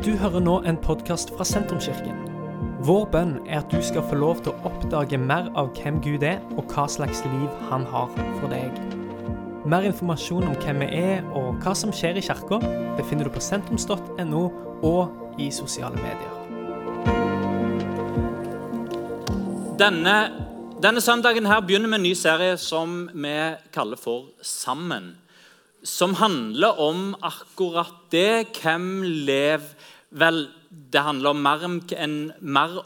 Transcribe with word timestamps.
Du 0.00 0.14
hører 0.16 0.40
nå 0.40 0.54
en 0.64 0.78
podkast 0.80 1.28
fra 1.36 1.44
Sentrumskirken. 1.44 2.22
Vår 2.88 3.02
bønn 3.12 3.34
er 3.44 3.58
at 3.58 3.68
du 3.68 3.82
skal 3.84 4.06
få 4.08 4.16
lov 4.16 4.38
til 4.40 4.54
å 4.54 4.70
oppdage 4.70 5.18
mer 5.20 5.50
av 5.60 5.74
hvem 5.76 5.98
Gud 6.00 6.24
er, 6.24 6.38
og 6.56 6.72
hva 6.72 6.86
slags 6.88 7.20
liv 7.26 7.58
han 7.68 7.84
har 7.92 8.08
for 8.38 8.48
deg. 8.48 8.78
Mer 9.68 9.84
informasjon 9.90 10.48
om 10.48 10.56
hvem 10.62 10.80
vi 10.80 10.88
er 11.02 11.28
og 11.36 11.60
hva 11.60 11.76
som 11.76 11.92
skjer 11.92 12.16
i 12.16 12.24
kirka, 12.24 12.62
befinner 12.96 13.28
du 13.28 13.34
på 13.34 13.44
sentrums.no 13.44 14.42
og 14.88 15.36
i 15.36 15.50
sosiale 15.52 16.00
medier. 16.00 16.32
Denne, 19.84 20.18
denne 20.80 21.04
søndagen 21.04 21.44
her 21.52 21.60
begynner 21.60 21.92
vi 21.92 22.00
en 22.00 22.08
ny 22.08 22.16
serie 22.16 22.56
som 22.56 23.02
vi 23.12 23.36
kaller 23.76 24.00
for 24.00 24.32
Sammen. 24.40 25.18
Som 25.82 26.14
handler 26.14 26.80
om 26.80 27.14
akkurat 27.24 28.10
det. 28.12 28.52
Hvem 28.60 29.02
lever 29.02 29.74
Vel, 30.10 30.48
det 30.90 31.02
handler 31.06 31.30
om 31.30 31.42
mer 31.42 31.62
enn 31.94 32.32
mer, 32.42 32.80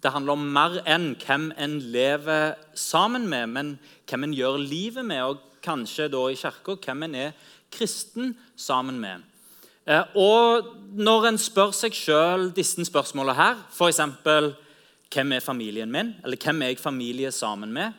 det 0.00 0.12
handler 0.14 0.32
om 0.32 0.46
mer 0.48 0.78
enn 0.88 1.10
hvem 1.20 1.50
en 1.60 1.74
lever 1.92 2.54
sammen 2.72 3.26
med, 3.28 3.50
men 3.52 3.72
hvem 4.08 4.24
en 4.24 4.32
gjør 4.32 4.56
livet 4.62 5.04
med, 5.04 5.20
og 5.20 5.60
kanskje 5.64 6.08
da 6.12 6.22
i 6.32 6.38
kirka 6.40 6.78
hvem 6.86 7.04
en 7.04 7.18
er 7.26 7.34
kristen 7.74 8.32
sammen 8.56 8.96
med. 9.02 9.26
Eh, 9.84 10.16
og 10.16 10.72
når 10.96 11.28
en 11.28 11.40
spør 11.40 11.74
seg 11.76 11.92
sjøl 11.96 12.48
disse 12.56 12.80
spørsmålene 12.88 13.36
her, 13.36 13.60
f.eks.: 13.68 14.00
Hvem 15.12 15.32
er 15.36 15.44
familien 15.44 15.92
min? 15.92 16.14
Eller 16.24 16.40
hvem 16.40 16.62
er 16.62 16.72
jeg 16.72 16.80
familie 16.80 17.32
sammen 17.32 17.72
med? 17.72 17.92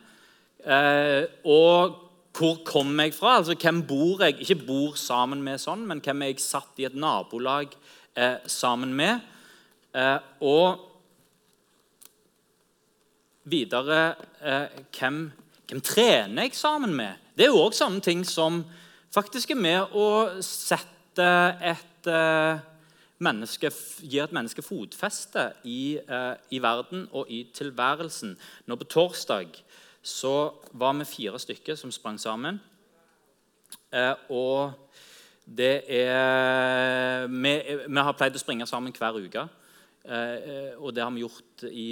Eh, 0.66 1.30
og 1.45 2.05
hvor 2.35 2.59
kommer 2.66 3.07
jeg 3.07 3.13
fra? 3.16 3.38
Altså, 3.38 3.55
Hvem 3.62 3.84
bor 3.88 4.23
jeg 4.23 4.39
ikke 4.39 4.66
bor 4.67 4.98
sammen 4.99 5.44
med 5.44 5.62
sånn, 5.62 5.85
men 5.88 6.02
hvem 6.03 6.23
er 6.23 6.34
jeg 6.34 6.44
satt 6.44 6.81
i 6.81 6.88
et 6.88 6.98
nabolag 6.99 7.71
eh, 8.17 8.41
sammen 8.52 8.91
med? 8.95 9.23
Eh, 9.95 10.17
og 10.44 10.81
videre 13.47 14.00
eh, 14.41 14.81
hvem, 14.97 15.30
hvem, 15.69 15.81
trener 15.86 16.47
jeg 16.47 16.58
sammen 16.59 16.95
med? 16.97 17.22
Det 17.38 17.47
er 17.47 17.53
jo 17.53 17.63
òg 17.63 17.75
sånne 17.78 18.03
ting 18.03 18.25
som 18.28 18.63
faktisk 19.16 19.53
er 19.56 19.61
med 19.61 19.95
å 19.95 20.08
sette 20.44 21.30
et 21.63 22.09
eh, 22.11 22.63
menneske, 23.23 23.72
gir 24.03 24.25
et 24.25 24.36
menneske 24.36 24.66
fotfeste 24.66 25.53
i, 25.63 25.95
eh, 26.03 26.33
i 26.52 26.59
verden 26.59 27.08
og 27.13 27.31
i 27.31 27.45
tilværelsen. 27.56 28.36
Nå 28.67 28.75
på 28.81 28.91
torsdag 28.91 29.56
så 30.06 30.53
var 30.78 30.94
vi 31.00 31.08
fire 31.09 31.39
stykker 31.42 31.78
som 31.80 31.92
sprang 31.94 32.20
sammen. 32.22 32.59
Eh, 33.89 34.14
og 34.30 34.73
det 35.45 35.81
er 35.89 37.25
vi, 37.30 37.53
vi, 37.88 38.02
har 38.02 38.17
pleid 38.17 38.38
å 38.38 38.42
springe 38.42 38.67
sammen 38.70 38.94
hver 38.94 39.17
uke. 39.17 39.47
Eh, 40.06 40.78
og 40.78 40.94
det 40.94 41.03
har 41.03 41.14
vi 41.14 41.25
gjort 41.25 41.66
i 41.72 41.89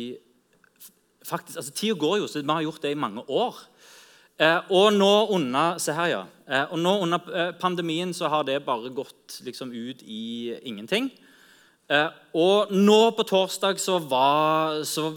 faktisk, 1.23 1.57
altså 1.57 1.71
Tida 1.71 1.97
går 1.97 2.17
jo, 2.21 2.27
så 2.27 2.41
vi 2.41 2.51
har 2.51 2.65
gjort 2.65 2.81
det 2.83 2.91
i 2.93 2.99
mange 2.99 3.23
år. 3.31 3.59
Eh, 4.41 4.71
og 4.73 4.93
nå 4.93 5.11
under 5.33 5.77
se 5.81 5.93
her, 5.95 6.09
ja. 6.11 6.23
Eh, 6.49 6.65
og 6.73 6.79
nå 6.81 6.95
under 7.05 7.33
eh, 7.33 7.51
pandemien 7.57 8.13
så 8.13 8.29
har 8.29 8.45
det 8.45 8.65
bare 8.65 8.93
gått 8.93 9.39
liksom 9.45 9.71
ut 9.71 10.01
i 10.05 10.53
ingenting. 10.63 11.11
Eh, 11.89 12.09
og 12.33 12.73
nå 12.73 12.99
på 13.17 13.25
torsdag 13.29 13.81
så 13.81 13.99
var, 13.99 14.83
så 14.87 15.11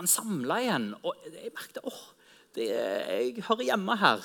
han 0.00 0.08
samla 0.08 0.60
igjen. 0.62 0.88
Og 1.04 1.28
jeg 1.28 1.52
merket 1.52 1.84
åh, 1.84 2.00
det, 2.56 2.70
jeg 2.72 3.44
hører 3.46 3.66
hjemme 3.68 3.96
her. 4.00 4.24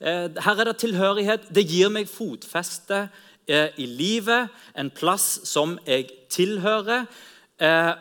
Eh, 0.00 0.28
her 0.44 0.60
er 0.60 0.68
det 0.68 0.76
tilhørighet. 0.82 1.48
Det 1.54 1.64
gir 1.64 1.92
meg 1.92 2.10
fotfeste 2.10 3.06
eh, 3.48 3.72
i 3.80 3.86
livet, 3.88 4.52
en 4.76 4.90
plass 4.92 5.40
som 5.48 5.78
jeg 5.86 6.10
tilhører. 6.32 7.06
Eh, 7.56 7.94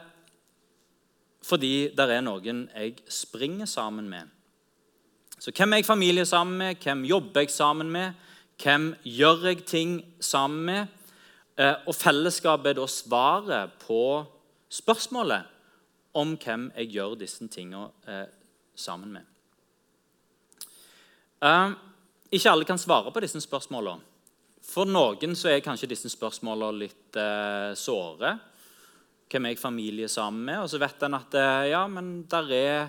fordi 1.45 1.73
det 1.95 2.09
er 2.09 2.25
noen 2.25 2.65
jeg 2.73 2.97
springer 3.07 3.69
sammen 3.69 4.09
med. 4.11 4.31
Så 5.39 5.53
hvem 5.55 5.73
er 5.73 5.83
jeg 5.83 5.87
familie 5.87 6.25
sammen 6.25 6.57
med? 6.57 6.81
Hvem 6.83 7.05
jobber 7.05 7.45
jeg 7.45 7.53
sammen 7.53 7.91
med? 7.93 8.13
Hvem 8.61 8.93
gjør 9.03 9.49
jeg 9.51 9.65
ting 9.67 9.99
sammen 10.19 10.63
med? 10.65 10.87
Og 11.85 11.95
fellesskapet 11.95 12.71
er 12.71 12.77
da 12.79 12.87
svaret 12.89 13.75
på 13.83 13.99
spørsmålet 14.73 15.54
om 16.15 16.35
hvem 16.39 16.69
jeg 16.77 16.93
gjør 16.95 17.15
disse 17.19 17.47
tingene 17.51 17.89
eh, 18.07 18.27
sammen 18.75 19.17
med. 19.17 19.31
Uh, 21.43 21.75
ikke 22.33 22.51
alle 22.51 22.67
kan 22.67 22.79
svare 22.81 23.11
på 23.13 23.21
disse 23.23 23.41
spørsmålene. 23.43 24.13
For 24.65 24.89
noen 24.89 25.35
så 25.37 25.51
er 25.51 25.61
kanskje 25.61 25.91
disse 25.91 26.09
spørsmålene 26.09 26.81
litt 26.81 27.17
eh, 27.21 27.75
såre. 27.77 28.31
Hvem 29.29 29.45
er 29.45 29.53
jeg 29.53 29.61
familie 29.61 30.07
sammen 30.09 30.41
med? 30.47 30.63
Og 30.63 30.71
så 30.71 30.79
vet 30.81 31.05
en 31.05 31.17
at 31.19 31.37
uh, 31.37 31.65
ja, 31.69 31.83
men 31.91 32.23
der 32.31 32.49
er 32.55 32.87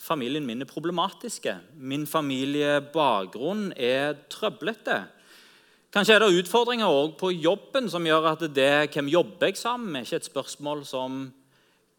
familien 0.00 0.46
min 0.46 0.62
er 0.62 0.70
problematiske. 0.70 1.56
Min 1.76 2.06
familiebakgrunn 2.06 3.72
er 3.74 4.14
trøblete. 4.30 5.00
Kanskje 5.90 6.14
er 6.14 6.22
det 6.22 6.44
utfordringer 6.44 6.86
òg 6.86 7.16
på 7.18 7.32
jobben 7.34 7.90
som 7.90 8.06
gjør 8.06 8.30
at 8.30 8.46
det 8.54 8.70
hvem 8.94 9.10
jobber 9.10 9.50
jeg 9.50 9.58
sammen 9.58 9.90
med, 9.90 10.06
ikke 10.06 10.20
er 10.20 10.22
et 10.22 10.30
spørsmål 10.30 10.84
som 10.86 11.24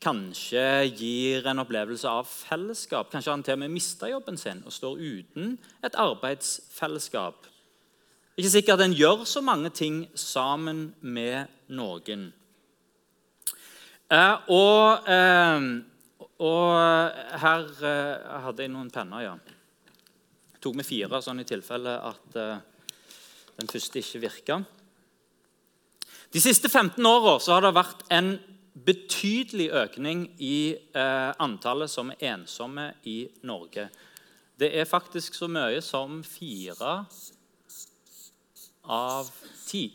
kanskje 0.02 0.66
gir 0.98 1.46
en 1.48 1.62
opplevelse 1.62 2.10
av 2.10 2.28
fellesskap. 2.30 3.12
Kanskje 3.12 3.34
han 3.36 3.46
til 3.46 3.58
og 3.58 3.64
med 3.64 3.74
mister 3.76 4.12
jobben 4.12 4.38
sin 4.40 4.64
og 4.66 4.74
står 4.74 5.00
uten 5.00 5.56
et 5.86 5.98
arbeidsfellesskap. 6.00 7.48
Ikke 8.40 8.54
sikkert 8.56 8.82
en 8.82 8.96
gjør 8.96 9.26
så 9.30 9.44
mange 9.46 9.70
ting 9.76 10.06
sammen 10.18 10.92
med 11.02 11.52
noen. 11.70 12.32
Eh, 14.12 14.52
og, 14.52 15.08
eh, 15.08 15.66
og, 16.42 16.66
her 17.44 17.68
eh, 17.88 18.30
hadde 18.44 18.66
jeg 18.66 18.74
noen 18.74 18.90
penner, 18.92 19.24
ja. 19.24 19.36
Jeg 20.52 20.64
tok 20.64 20.78
med 20.80 20.88
fire 20.88 21.22
sånn 21.24 21.42
i 21.42 21.48
tilfelle 21.48 21.94
at 22.06 22.36
den 22.36 23.70
første 23.70 24.02
ikke 24.02 24.22
virka. 24.22 24.58
De 26.32 26.42
siste 26.42 26.70
15 26.70 27.02
åra 27.06 27.40
har 27.42 27.66
det 27.66 27.72
vært 27.76 28.04
en 28.14 28.36
betydelig 28.74 29.70
økning 29.76 30.24
i 30.40 30.76
eh, 30.96 31.32
antallet 31.44 31.92
som 31.92 32.12
er 32.14 32.24
ensomme 32.36 32.92
i 33.08 33.26
Norge. 33.44 33.90
Det 34.60 34.70
er 34.78 34.88
faktisk 34.88 35.36
så 35.36 35.50
mye 35.52 35.82
som 35.84 36.22
fire 36.24 37.02
av 38.88 39.30
ti. 39.68 39.90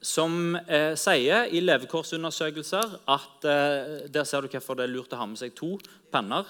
Som 0.00 0.56
eh, 0.56 0.96
sier 0.98 1.50
i 1.52 1.60
levekårsundersøkelser 1.60 2.94
at 3.12 3.44
eh, 3.44 4.08
Der 4.08 4.24
ser 4.24 4.40
du 4.40 4.48
hvorfor 4.48 4.78
det 4.78 4.86
er 4.88 4.94
lurt 4.94 5.12
å 5.12 5.20
ha 5.20 5.28
med 5.28 5.38
seg 5.38 5.52
to 5.54 5.74
penner. 6.10 6.48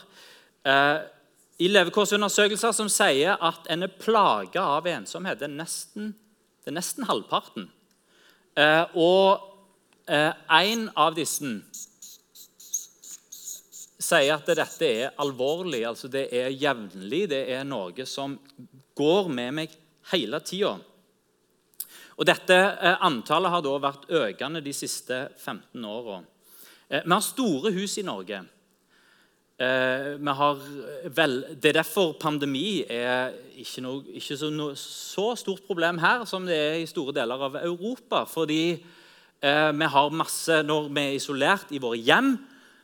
Eh, 0.65 1.03
I 1.61 1.69
levekårsundersøkelser 1.69 2.73
som 2.79 2.89
sier 2.89 3.37
at 3.37 3.67
en 3.69 3.85
er 3.85 3.93
plaga 4.01 4.65
av 4.79 4.89
ensomhet. 4.89 5.43
Det 5.43 5.51
er 5.51 5.59
nesten, 5.59 6.15
det 6.63 6.73
er 6.73 6.79
nesten 6.79 7.11
halvparten. 7.11 7.69
Eh, 8.57 8.87
og 8.95 9.50
en 10.09 10.89
av 10.97 11.15
disse 11.15 11.47
sier 14.01 14.35
at 14.35 14.49
dette 14.57 14.87
er 14.89 15.19
alvorlig, 15.21 15.85
altså 15.87 16.11
det 16.11 16.27
er 16.35 16.53
jevnlig. 16.55 17.27
Det 17.31 17.43
er 17.55 17.67
noe 17.69 18.07
som 18.09 18.37
går 18.97 19.29
med 19.33 19.57
meg 19.61 19.75
hele 20.13 20.41
tida. 20.45 20.77
Og 22.21 22.29
dette 22.29 22.57
eh, 22.57 22.97
Antallet 23.07 23.53
har 23.53 23.65
da 23.65 23.77
vært 23.81 24.09
økende 24.13 24.61
de 24.65 24.73
siste 24.77 25.23
15 25.39 25.85
åra. 25.89 26.21
Eh, 26.89 27.05
vi 27.05 27.13
har 27.15 27.25
store 27.25 27.73
hus 27.77 27.99
i 28.01 28.07
Norge. 28.07 28.43
Vel, 29.61 31.35
det 31.61 31.69
er 31.69 31.75
derfor 31.83 32.15
pandemi 32.17 32.81
er 32.81 33.35
ikke, 33.61 33.83
noe, 33.85 33.99
ikke 34.17 34.39
så, 34.41 34.49
noe, 34.49 34.73
så, 34.73 35.35
stort 35.37 35.67
problem 35.67 36.01
her 36.01 36.25
som 36.25 36.47
det 36.49 36.57
er 36.57 36.77
i 36.81 36.87
store 36.89 37.13
deler 37.19 37.45
av 37.45 37.59
Europa. 37.61 38.23
fordi 38.25 38.63
Eh, 38.71 39.00
vi 39.41 39.87
har 39.89 40.11
masse, 40.13 40.63
Når 40.63 40.89
vi 40.93 41.01
er 41.01 41.15
isolert 41.17 41.71
i 41.73 41.79
våre 41.81 41.97
hjem, 41.97 42.35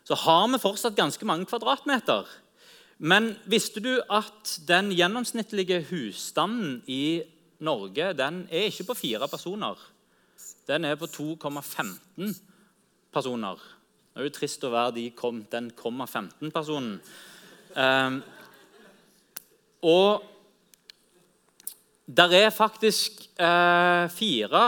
så 0.06 0.14
har 0.14 0.47
vi 0.49 0.58
fortsatt 0.62 0.97
ganske 0.97 1.26
mange 1.29 1.44
kvadratmeter. 1.50 2.25
Men 2.99 3.35
visste 3.44 3.82
du 3.85 3.99
at 4.08 4.55
den 4.69 4.93
gjennomsnittlige 4.97 5.82
husstanden 5.91 6.79
i 6.88 7.23
Norge 7.61 8.12
den 8.17 8.47
er 8.50 8.70
ikke 8.70 8.88
på 8.91 9.00
fire 9.03 9.29
personer? 9.29 9.76
Den 10.67 10.85
er 10.85 10.97
på 10.97 11.06
2,15 11.06 12.32
personer. 13.12 13.61
Det 14.14 14.23
er 14.23 14.31
jo 14.31 14.32
trist 14.32 14.64
å 14.64 14.73
være 14.73 14.94
de 14.97 15.11
kom, 15.12 15.43
den 15.52 15.69
15-personen. 15.76 16.97
Um, 17.76 18.23
og 19.85 20.25
der 22.06 22.32
er 22.32 22.55
faktisk 22.55 23.26
uh, 23.37 24.09
fire 24.09 24.62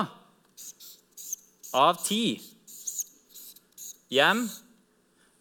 av 1.74 1.98
ti 2.04 2.38
hjem 4.10 4.46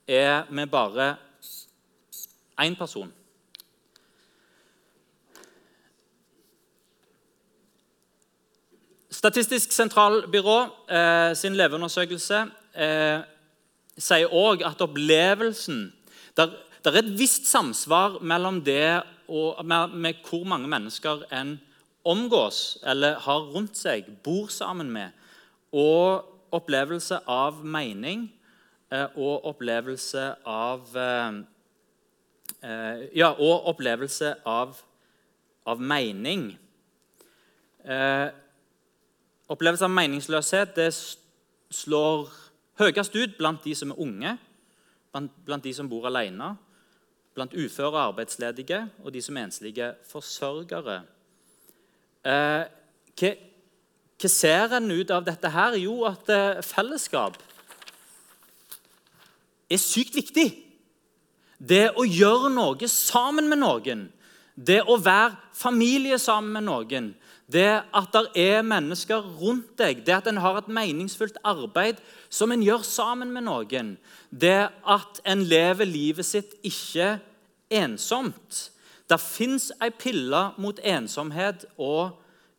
er 0.08 0.48
med 0.52 0.70
bare 0.72 1.16
én 2.60 2.76
person. 2.76 3.12
Statistisk 9.18 9.72
sentralbyrå 9.74 10.58
eh, 10.94 11.34
sin 11.38 11.56
leveundersøkelse 11.58 12.42
eh, 12.78 13.24
sier 13.98 14.34
òg 14.36 14.62
at 14.68 14.82
opplevelsen 14.86 15.88
der, 16.38 16.52
der, 16.86 16.92
er 16.92 17.02
et 17.02 17.16
visst 17.18 17.48
samsvar 17.50 18.20
mellom 18.22 18.60
det 18.66 19.02
og 19.28 19.66
med, 19.66 19.96
med, 19.96 20.20
hvor 20.28 20.46
mange 20.46 20.70
mennesker 20.70 21.26
en 21.34 21.58
omgås 22.06 22.78
eller 22.86 23.18
har 23.26 23.50
rundt 23.56 23.80
seg, 23.80 24.06
bor 24.24 24.52
sammen 24.54 24.92
med, 24.94 25.16
og 25.78 26.56
opplevelse 26.58 27.20
av 27.30 27.62
mening 27.66 28.28
eh, 28.92 29.08
og 29.16 29.46
opplevelse 29.52 30.26
av 30.48 30.98
eh, 30.98 31.40
eh, 32.64 33.06
Ja, 33.18 33.34
og 33.34 33.70
opplevelse 33.74 34.34
av, 34.46 34.78
av 35.68 35.82
mening. 35.82 36.50
Opplevelse 39.48 39.88
av 39.88 39.94
meningsløshet 39.94 40.74
det 40.76 40.90
slår 41.72 42.26
høyest 42.82 43.16
ut 43.16 43.38
blant 43.38 43.64
de 43.64 43.76
som 43.78 43.94
er 43.94 44.02
unge, 44.04 44.34
blant 45.48 45.64
de 45.64 45.72
som 45.74 45.88
bor 45.90 46.10
alene, 46.10 46.52
blant 47.38 47.54
uføre 47.54 47.94
og 47.94 48.02
arbeidsledige 48.10 48.82
og 49.06 49.14
de 49.14 49.22
som 49.24 49.38
er 49.38 49.48
enslige 49.48 49.92
forsørgere. 50.10 50.98
Eh, 52.28 52.64
hva, 53.18 53.32
hva, 54.18 54.30
ser 54.32 54.74
en 54.74 54.92
ut 54.92 55.12
av 55.14 55.26
dette 55.28 55.50
her? 55.54 55.78
Jo, 55.78 56.02
at 56.10 56.30
eh, 56.34 56.62
fellesskap 56.66 57.38
er 59.70 59.82
sykt 59.82 60.16
viktig. 60.16 60.48
Det 61.58 61.88
å 61.98 62.06
gjøre 62.06 62.52
noe 62.54 62.90
sammen 62.90 63.50
med 63.50 63.62
noen, 63.62 64.08
det 64.56 64.82
å 64.86 64.98
være 65.02 65.36
familie 65.58 66.18
sammen 66.22 66.54
med 66.54 66.68
noen, 66.68 67.10
det 67.48 67.84
at 67.96 68.12
det 68.12 68.44
er 68.44 68.66
mennesker 68.68 69.24
rundt 69.40 69.78
deg, 69.80 70.04
det 70.06 70.16
at 70.18 70.28
en 70.28 70.42
har 70.44 70.60
et 70.60 70.68
meningsfullt 70.68 71.38
arbeid 71.48 72.02
som 72.30 72.52
en 72.52 72.64
gjør 72.64 72.84
sammen 72.84 73.32
med 73.34 73.48
noen, 73.48 73.96
det 74.30 74.68
at 74.68 75.22
en 75.24 75.46
lever 75.48 75.88
livet 75.88 76.28
sitt 76.28 76.58
ikke 76.68 77.18
ensomt. 77.72 78.68
Det 79.08 79.20
fins 79.24 79.70
ei 79.80 79.90
pille 79.96 80.42
mot 80.60 80.80
ensomhet 80.84 81.64
og 81.78 82.18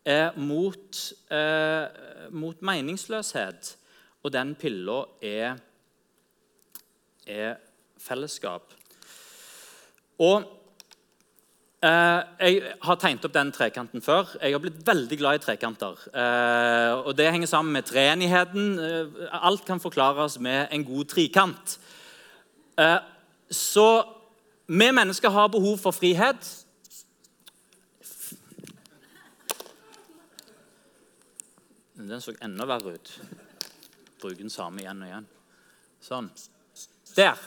eh, 0.08 0.36
mot, 0.36 1.00
eh, 1.30 2.28
mot, 2.30 2.62
meningsløshet, 2.62 3.74
og 4.24 4.32
den 4.32 4.54
pilla 4.58 5.02
er, 5.22 5.58
er 7.26 7.58
fellesskap. 8.00 8.72
Og 10.18 10.54
Eh, 11.78 12.22
jeg 12.42 12.72
har 12.82 12.96
tegnet 12.98 13.26
opp 13.28 13.34
den 13.36 13.52
trekanten 13.54 14.02
før. 14.02 14.32
Jeg 14.42 14.50
har 14.50 14.62
blitt 14.62 14.80
veldig 14.82 15.18
glad 15.20 15.38
i 15.38 15.42
trekanter. 15.44 16.00
Eh, 16.10 17.06
og 17.06 17.16
Det 17.16 17.30
henger 17.30 17.46
sammen 17.46 17.72
med 17.72 17.86
treenigheten. 17.86 18.78
Eh, 18.78 19.28
alt 19.30 19.64
kan 19.64 19.78
forklares 19.80 20.40
med 20.40 20.66
en 20.72 20.84
god 20.84 21.04
trikant. 21.04 21.78
Så 23.50 24.04
vi 24.66 24.90
mennesker 24.90 25.30
har 25.30 25.48
behov 25.48 25.78
for 25.78 25.90
frihet. 25.90 26.66
Den 32.08 32.20
så 32.24 32.32
enda 32.40 32.64
verre 32.64 32.94
ut. 32.94 33.10
Bruker 34.20 34.40
den 34.40 34.52
samme 34.52 34.80
igjen 34.80 35.02
og 35.04 35.08
igjen. 35.10 35.26
Sånn. 36.00 36.28
Der. 37.16 37.40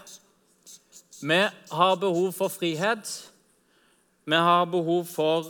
Vi 1.22 1.40
har 1.72 1.96
behov 2.02 2.28
for 2.38 2.54
frihet. 2.54 3.10
Vi 4.30 4.38
har 4.38 4.68
behov 4.70 5.08
for 5.10 5.50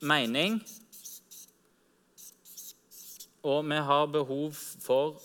mening. 0.00 0.56
Og 3.44 3.60
vi 3.68 3.82
har 3.90 4.08
behov 4.08 4.56
for 4.86 5.20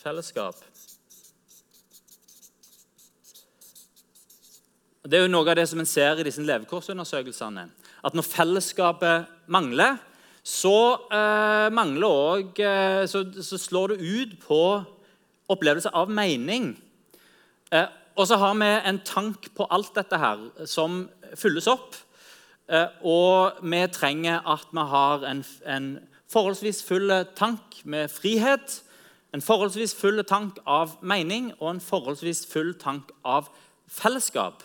fellesskap. 0.00 0.58
Det 5.06 5.20
er 5.20 5.28
jo 5.28 5.30
noe 5.30 5.46
av 5.46 5.60
det 5.60 5.68
som 5.70 5.78
en 5.78 5.86
ser 5.86 6.18
i 6.18 6.26
disse 6.26 6.42
levekårsundersøkelsene. 6.42 7.68
At 8.02 8.14
når 8.18 8.26
fellesskapet 8.26 9.30
mangler, 9.46 10.00
så, 10.46 10.94
eh, 11.10 11.68
også, 11.74 12.60
eh, 12.62 13.06
så, 13.06 13.24
så, 13.42 13.58
slår 13.58 13.86
det 13.86 13.98
ut 14.00 14.36
på 14.46 14.84
opplevelse 15.48 15.90
av 15.90 16.10
mening. 16.10 16.76
Eh, 17.72 17.86
og 18.16 18.28
så 18.28 18.36
har 18.38 18.54
vi 18.54 18.68
en 18.88 19.00
tank 19.04 19.50
på 19.54 19.66
alt 19.70 19.90
dette 19.94 20.16
her 20.16 20.66
som 20.66 21.08
fylles 21.34 21.66
opp. 21.66 21.96
Og 23.06 23.58
vi 23.62 23.82
trenger 23.94 24.40
at 24.42 24.70
vi 24.74 24.84
har 24.90 25.26
en, 25.28 25.44
en 25.66 25.98
forholdsvis 26.30 26.80
full 26.82 27.12
tank 27.36 27.84
med 27.84 28.08
frihet, 28.10 28.80
en 29.34 29.42
forholdsvis 29.42 29.94
full 29.94 30.24
tank 30.24 30.58
av 30.66 30.96
mening 31.02 31.52
og 31.60 31.74
en 31.74 31.80
forholdsvis 31.80 32.46
full 32.50 32.72
tank 32.74 33.12
av 33.22 33.50
fellesskap. 33.86 34.64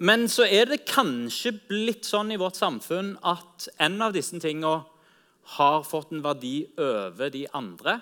Men 0.00 0.28
så 0.32 0.46
er 0.48 0.70
det 0.70 0.86
kanskje 0.88 1.52
blitt 1.68 2.08
sånn 2.08 2.32
i 2.32 2.38
vårt 2.40 2.56
samfunn 2.56 3.18
at 3.26 3.68
en 3.84 3.98
av 4.00 4.14
disse 4.16 4.38
tingene 4.40 4.80
har 5.58 5.82
fått 5.84 6.14
en 6.14 6.22
verdi 6.24 6.62
over 6.80 7.28
de 7.34 7.44
andre. 7.58 7.98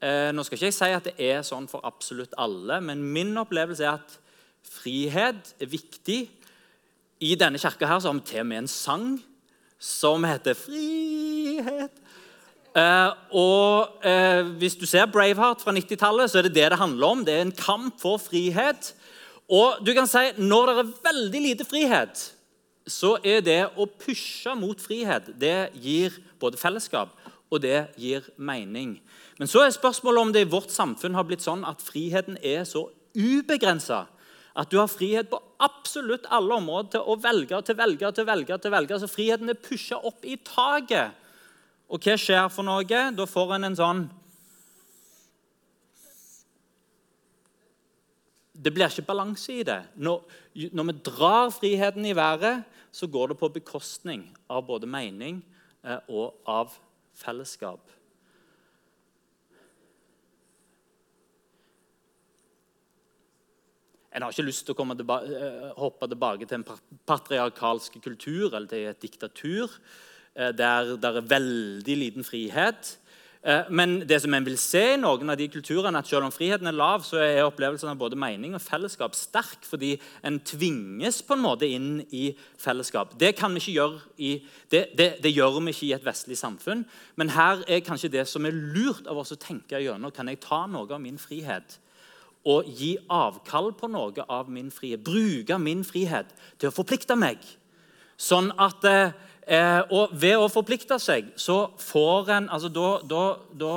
Eh, 0.00 0.30
nå 0.32 0.42
skal 0.42 0.56
ikke 0.56 0.70
jeg 0.70 0.78
si 0.78 0.90
at 0.96 1.06
det 1.06 1.14
er 1.20 1.44
sånn 1.46 1.68
for 1.70 1.84
absolutt 1.86 2.34
alle, 2.40 2.80
men 2.82 3.04
min 3.14 3.36
opplevelse 3.38 3.84
er 3.84 4.00
at 4.00 4.16
frihet 4.66 5.52
er 5.60 5.70
viktig. 5.70 6.20
I 7.20 7.34
denne 7.38 7.60
kirka 7.60 7.86
her 7.86 8.00
så 8.00 8.10
har 8.10 8.18
vi 8.18 8.26
til 8.32 8.42
og 8.42 8.48
med 8.50 8.64
en 8.64 8.72
sang 8.72 9.08
som 9.78 10.24
heter 10.24 10.54
'Frihet'. 10.54 12.00
Eh, 12.74 13.10
og 13.34 14.06
eh, 14.06 14.42
Hvis 14.58 14.76
du 14.76 14.86
ser 14.86 15.06
Braveheart 15.06 15.60
fra 15.60 15.72
90-tallet, 15.72 16.30
så 16.30 16.38
er 16.38 16.42
det 16.42 16.54
det 16.54 16.70
det 16.70 16.78
handler 16.78 17.06
om. 17.06 17.24
Det 17.24 17.34
er 17.34 17.42
en 17.42 17.52
kamp 17.52 18.00
for 18.00 18.16
frihet. 18.16 18.94
Og 19.50 19.80
du 19.82 19.90
kan 19.96 20.06
si 20.06 20.30
når 20.38 20.70
det 20.70 20.76
er 20.78 20.92
veldig 21.08 21.42
lite 21.48 21.66
frihet, 21.66 22.22
så 22.86 23.16
er 23.26 23.42
det 23.44 23.60
å 23.78 23.86
pushe 23.86 24.54
mot 24.58 24.78
frihet 24.80 25.28
Det 25.38 25.70
gir 25.78 26.14
både 26.40 26.58
fellesskap 26.58 27.12
og 27.50 27.58
det 27.64 27.90
gir 27.98 28.24
mening. 28.38 28.94
Men 29.38 29.50
så 29.50 29.64
er 29.64 29.74
spørsmålet 29.74 30.22
om 30.22 30.32
det 30.32 30.44
i 30.44 30.50
vårt 30.50 30.70
samfunn 30.70 31.16
har 31.18 31.26
blitt 31.26 31.42
sånn 31.42 31.64
at 31.66 31.82
friheten 31.82 32.38
er 32.46 32.62
så 32.68 32.86
ubegrensa 33.18 34.04
at 34.60 34.70
du 34.70 34.78
har 34.78 34.90
frihet 34.90 35.30
på 35.30 35.38
absolutt 35.62 36.26
alle 36.30 36.58
områder 36.58 36.94
til 36.94 37.10
å 37.10 37.16
velge 37.22 37.56
og 37.58 37.66
til 37.66 37.78
velge 37.78 38.12
til 38.12 38.26
velge. 38.26 38.58
til 38.58 38.70
velge. 38.70 38.98
Så 39.00 39.08
friheten 39.10 39.48
er 39.48 39.54
pusha 39.54 39.96
opp 39.96 40.24
i 40.24 40.36
taket. 40.36 41.12
Og 41.90 41.98
hva 42.02 42.16
skjer 42.18 42.48
for 42.50 42.66
noe? 42.66 42.84
Da 42.84 43.26
får 43.26 43.54
en 43.54 43.64
en 43.64 43.76
sånn 43.76 44.02
Det 48.60 48.72
blir 48.74 48.90
ikke 48.90 49.08
balanse 49.08 49.54
i 49.60 49.64
det. 49.64 49.78
Når, 49.96 50.24
når 50.76 50.88
vi 50.90 50.96
drar 51.06 51.52
friheten 51.54 52.04
i 52.04 52.16
været, 52.16 52.64
så 52.92 53.06
går 53.06 53.32
det 53.32 53.38
på 53.40 53.48
bekostning 53.48 54.26
av 54.50 54.66
både 54.66 54.88
mening 54.90 55.40
eh, 55.84 55.96
og 56.08 56.36
av 56.44 56.74
fellesskap. 57.16 57.80
En 64.10 64.24
har 64.26 64.34
ikke 64.34 64.48
lyst 64.48 64.66
til 64.66 64.74
å 64.74 64.86
tilbake, 64.98 65.34
eh, 65.38 65.72
hoppe 65.78 66.08
tilbake 66.10 66.46
til 66.46 66.58
en 66.58 66.66
patriarkalsk 67.06 68.00
kultur 68.02 68.56
eller 68.56 68.66
til 68.66 68.88
et 68.90 69.00
diktatur 69.00 69.70
eh, 70.34 70.50
der 70.50 70.96
det 70.96 71.04
er 71.04 71.20
veldig 71.30 71.96
liten 71.96 72.24
frihet. 72.26 72.98
Eh, 73.40 73.70
men 73.72 74.02
det 74.04 74.18
som 74.20 74.34
en 74.36 74.44
vil 74.44 74.58
se 74.60 74.82
i 74.92 74.98
noen 75.00 75.32
av 75.32 75.38
de 75.40 75.46
kulturene, 75.48 75.98
at 75.98 76.08
selv 76.08 76.26
om 76.26 76.34
friheten 76.34 76.68
er 76.68 76.76
lav, 76.76 77.00
så 77.06 77.22
er 77.24 77.46
opplevelsen 77.46 77.88
av 77.88 77.96
både 78.00 78.18
mening 78.20 78.52
og 78.56 78.60
fellesskap 78.60 79.16
sterk, 79.16 79.64
fordi 79.64 79.94
en 80.26 80.36
tvinges 80.44 81.22
på 81.24 81.38
en 81.38 81.44
måte 81.46 81.68
inn 81.68 82.02
i 82.12 82.34
fellesskap. 82.60 83.16
Det 83.20 83.32
i, 84.20 84.32
det, 84.70 84.82
det, 84.98 85.08
det 85.24 85.32
gjør 85.32 85.60
vi 85.60 85.72
ikke 85.72 85.86
i 85.86 85.94
et 85.96 86.04
vestlig 86.04 86.36
samfunn. 86.36 86.84
Men 87.16 87.32
her 87.32 87.64
er 87.66 87.80
kanskje 87.80 88.12
det 88.12 88.26
som 88.28 88.44
er 88.44 88.52
lurt 88.52 89.06
av 89.08 89.16
oss 89.16 89.32
å 89.32 89.40
tenke 89.40 89.80
gjennom. 89.80 90.12
Kan 90.12 90.28
jeg 90.28 90.42
ta 90.44 90.66
noe 90.68 90.90
av 90.92 91.00
min 91.00 91.18
frihet? 91.18 91.80
og 92.48 92.68
gi 92.72 92.94
avkall 93.12 93.74
på 93.76 93.88
noe 93.92 94.24
av 94.32 94.48
min 94.48 94.70
frihet. 94.72 95.02
Bruke 95.04 95.58
min 95.60 95.82
frihet 95.84 96.30
til 96.56 96.70
å 96.70 96.72
forplikte 96.72 97.12
meg. 97.18 97.42
Sånn 98.20 98.50
at 98.60 98.84
eh, 98.84 99.80
Og 99.96 100.12
ved 100.12 100.36
å 100.36 100.50
forplikte 100.52 100.98
seg 101.00 101.32
så 101.40 101.62
får 101.80 102.32
en 102.36 102.48
altså 102.52 102.68
da, 102.72 102.88
da, 103.08 103.24
da 103.56 103.74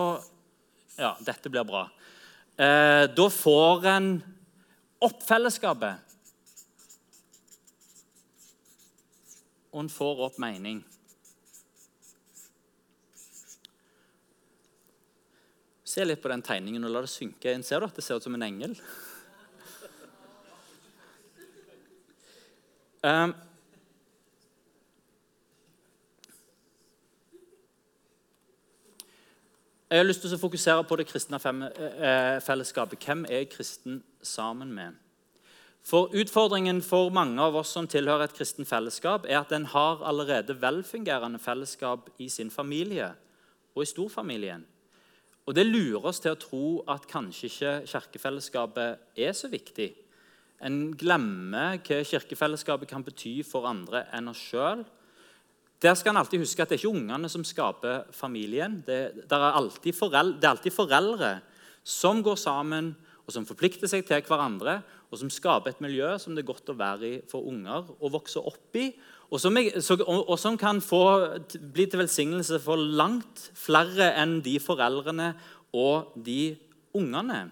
Ja, 1.00 1.14
dette 1.24 1.50
blir 1.50 1.66
bra. 1.66 1.88
Eh, 2.60 3.06
da 3.10 3.28
får 3.34 3.88
en 3.90 4.10
opp 5.04 5.24
fellesskapet. 5.26 6.12
Og 9.74 9.80
en 9.82 9.90
får 9.90 10.22
opp 10.28 10.36
mening. 10.42 10.84
Se 15.94 16.06
litt 16.06 16.22
på 16.22 16.30
den 16.30 16.46
tegningen 16.46 16.86
og 16.86 16.94
la 16.94 17.02
det 17.06 17.10
synke 17.14 17.56
inn. 17.56 17.66
Ser 17.66 17.82
du 17.82 17.88
at 17.88 17.98
det 17.98 18.06
ser 18.06 18.22
ut 18.22 18.28
som 18.28 18.38
en 18.38 18.46
engel? 18.46 18.78
Um, 23.02 23.34
Jeg 29.94 30.02
har 30.02 30.08
lyst 30.08 30.24
til 30.26 30.34
å 30.34 30.42
fokusere 30.42 30.84
på 30.90 30.96
det 30.98 31.04
kristne 31.06 31.38
eh, 31.38 32.40
fellesskapet. 32.42 33.04
Hvem 33.06 33.28
er 33.30 33.44
kristen 33.46 34.00
sammen 34.26 34.72
med? 34.74 34.96
For 35.86 36.10
Utfordringen 36.18 36.80
for 36.82 37.12
mange 37.14 37.38
av 37.38 37.60
oss 37.60 37.76
som 37.76 37.86
tilhører 37.86 38.26
et 38.26 38.34
kristen 38.34 38.66
fellesskap, 38.66 39.28
er 39.30 39.44
at 39.44 39.54
en 39.54 39.68
har 39.70 40.02
allerede 40.02 40.56
velfungerende 40.58 41.38
fellesskap 41.38 42.10
i 42.18 42.26
sin 42.26 42.50
familie 42.50 43.12
og 43.76 43.84
i 43.86 43.92
storfamilien. 43.92 44.66
Og 45.46 45.54
Det 45.54 45.68
lurer 45.68 46.10
oss 46.10 46.24
til 46.26 46.34
å 46.34 46.42
tro 46.42 46.66
at 46.90 47.06
kanskje 47.06 47.52
ikke 47.52 47.76
kirkefellesskapet 47.94 48.98
er 49.14 49.38
så 49.38 49.52
viktig. 49.54 49.92
En 50.58 50.88
glemmer 50.98 51.78
hva 51.86 52.02
kirkefellesskapet 52.02 52.90
kan 52.90 53.06
bety 53.06 53.44
for 53.46 53.70
andre 53.70 54.08
enn 54.10 54.34
oss 54.34 54.42
sjøl. 54.42 54.82
Der 55.84 55.98
skal 56.00 56.14
en 56.14 56.22
alltid 56.22 56.40
huske 56.40 56.64
at 56.64 56.72
det 56.72 56.78
er 56.78 56.86
ikke 56.86 56.96
ungene 56.96 57.30
som 57.30 57.44
skaper 57.44 58.06
familien. 58.16 58.80
Det, 58.88 59.28
er, 59.28 59.50
alltid 59.52 59.96
foreldre, 59.98 60.40
det 60.40 60.48
er 60.48 60.54
alltid 60.56 60.72
foreldre 60.72 61.32
som 61.84 62.22
går 62.24 62.38
sammen 62.40 62.94
og 63.24 63.32
som 63.36 63.48
forplikter 63.48 63.88
seg 63.88 64.06
til 64.08 64.24
hverandre, 64.28 64.82
og 65.12 65.20
som 65.20 65.30
skaper 65.32 65.72
et 65.72 65.82
miljø 65.84 66.10
som 66.20 66.36
det 66.36 66.44
er 66.44 66.50
godt 66.50 66.72
å 66.74 66.76
være 66.76 67.08
i 67.08 67.18
for 67.30 67.46
unger 67.48 67.92
å 68.04 68.12
vokse 68.12 68.42
opp 68.42 68.80
i, 68.80 68.90
og 69.32 69.40
som, 69.42 69.56
jeg, 69.58 69.80
og 69.96 70.36
som 70.40 70.58
kan 70.60 70.82
få, 70.84 71.04
bli 71.74 71.86
til 71.90 72.04
velsignelse 72.04 72.60
for 72.64 72.80
langt 72.80 73.48
flere 73.58 74.12
enn 74.20 74.40
de 74.46 74.58
foreldrene 74.62 75.32
og 75.74 76.14
de 76.26 76.54
ungene. 76.94 77.48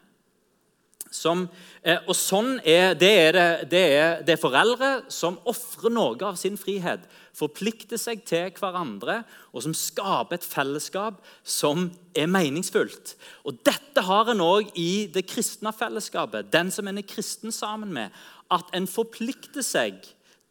Som, 1.11 1.49
eh, 1.83 1.99
og 2.07 2.15
sånn 2.15 2.53
er 2.63 2.93
det, 2.95 3.09
er 3.11 3.33
det, 3.35 3.47
det, 3.73 3.81
er, 3.97 4.21
det 4.23 4.37
foreldre 4.39 5.09
som 5.11 5.41
ofrer 5.49 5.91
noe 5.91 6.15
av 6.23 6.37
sin 6.39 6.55
frihet, 6.55 7.03
forplikter 7.35 7.99
seg 7.99 8.23
til 8.27 8.47
hverandre, 8.55 9.17
og 9.51 9.65
som 9.65 9.75
skaper 9.75 10.37
et 10.39 10.47
fellesskap 10.47 11.19
som 11.43 11.89
er 12.15 12.31
meningsfullt. 12.31 13.15
Og 13.43 13.59
Dette 13.67 14.05
har 14.07 14.31
en 14.31 14.43
òg 14.45 14.71
i 14.79 15.07
det 15.11 15.25
kristne 15.27 15.75
fellesskapet, 15.75 16.47
den 16.53 16.71
som 16.71 16.87
en 16.87 17.03
er 17.03 17.07
kristen 17.07 17.51
sammen 17.51 17.91
med. 17.91 18.15
At 18.51 18.71
en 18.75 18.87
forplikter 18.87 19.67
seg 19.67 19.99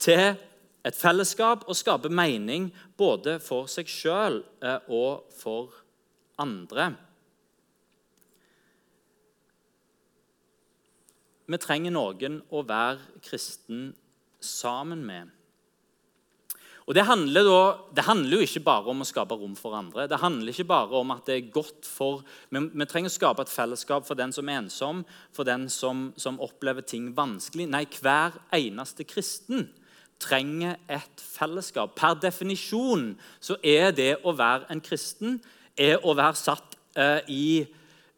til 0.00 0.36
et 0.84 0.96
fellesskap 0.96 1.66
og 1.68 1.76
skaper 1.76 2.12
mening 2.12 2.70
både 3.00 3.38
for 3.44 3.68
seg 3.68 3.88
sjøl 3.88 4.42
eh, 4.64 4.92
og 4.92 5.28
for 5.36 5.72
andre. 6.40 6.92
Vi 11.50 11.58
trenger 11.58 11.94
noen 11.94 12.40
å 12.54 12.62
være 12.62 13.22
kristen 13.26 13.90
sammen 14.40 15.02
med. 15.06 15.30
Og 16.86 16.94
det 16.96 17.04
handler, 17.06 17.46
da, 17.46 17.58
det 17.94 18.04
handler, 18.06 18.40
jo 18.40 18.46
ikke 18.46 18.64
bare 18.66 18.90
om 18.90 19.02
å 19.02 19.06
skape 19.06 19.36
rom 19.38 19.52
for 19.58 19.76
andre. 19.78 20.08
Det 20.10 20.18
handler 20.18 20.50
ikke 20.50 20.68
bare 20.70 20.98
om 20.98 21.12
at 21.14 21.28
det 21.28 21.36
er 21.36 21.52
godt 21.54 21.86
for 21.86 22.24
Vi, 22.50 22.62
vi 22.62 22.86
trenger 22.88 23.12
å 23.12 23.14
skape 23.14 23.44
et 23.46 23.52
fellesskap 23.52 24.06
for 24.08 24.18
den 24.18 24.34
som 24.34 24.48
er 24.50 24.58
ensom, 24.62 25.04
for 25.34 25.46
den 25.46 25.68
som, 25.70 26.08
som 26.18 26.40
opplever 26.42 26.82
ting 26.82 27.12
vanskelig. 27.14 27.68
Nei, 27.70 27.84
hver 28.00 28.40
eneste 28.56 29.06
kristen 29.06 29.68
trenger 30.20 30.78
et 30.90 31.22
fellesskap. 31.22 31.94
Per 31.98 32.18
definisjon 32.22 33.12
så 33.38 33.58
er 33.62 33.94
det 33.94 34.12
å 34.26 34.34
være 34.36 34.70
en 34.74 34.82
kristen 34.84 35.38
er 35.78 36.02
å 36.02 36.14
være 36.18 36.38
satt 36.38 36.74
eh, 36.98 37.22
i 37.30 37.46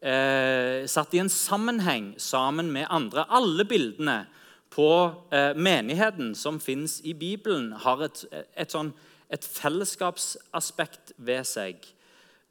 eh, 0.03 0.83
satt 0.89 1.13
i 1.15 1.21
en 1.23 1.31
sammenheng 1.31 2.13
sammen 2.21 2.71
med 2.71 2.89
andre. 2.89 3.25
Alle 3.29 3.65
bildene 3.65 4.25
på 4.73 4.89
eh, 5.31 5.53
menigheten 5.55 6.33
som 6.35 6.59
fins 6.59 6.99
i 7.03 7.13
Bibelen, 7.13 7.71
har 7.83 8.03
et, 8.07 8.23
et, 8.57 8.71
sånn, 8.73 8.91
et 9.29 9.45
fellesskapsaspekt 9.45 11.13
ved 11.17 11.45
seg. 11.47 11.85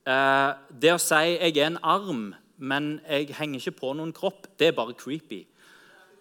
Eh, 0.06 0.50
det 0.70 0.94
å 0.94 1.00
si 1.02 1.36
'jeg 1.36 1.56
er 1.56 1.66
en 1.66 1.82
arm, 1.82 2.34
men 2.58 3.00
jeg 3.08 3.34
henger 3.34 3.60
ikke 3.60 3.80
på 3.80 3.94
noen 3.94 4.12
kropp', 4.12 4.46
det 4.58 4.68
er 4.68 4.78
bare 4.78 4.94
creepy. 4.94 5.46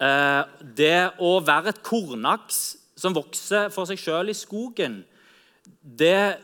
Eh, 0.02 0.44
det 0.76 1.12
å 1.20 1.40
være 1.46 1.70
et 1.70 1.84
kornaks 1.84 2.78
som 2.96 3.14
vokser 3.14 3.70
for 3.70 3.86
seg 3.86 3.98
sjøl 3.98 4.30
i 4.30 4.34
skogen, 4.34 5.04
det 5.82 6.38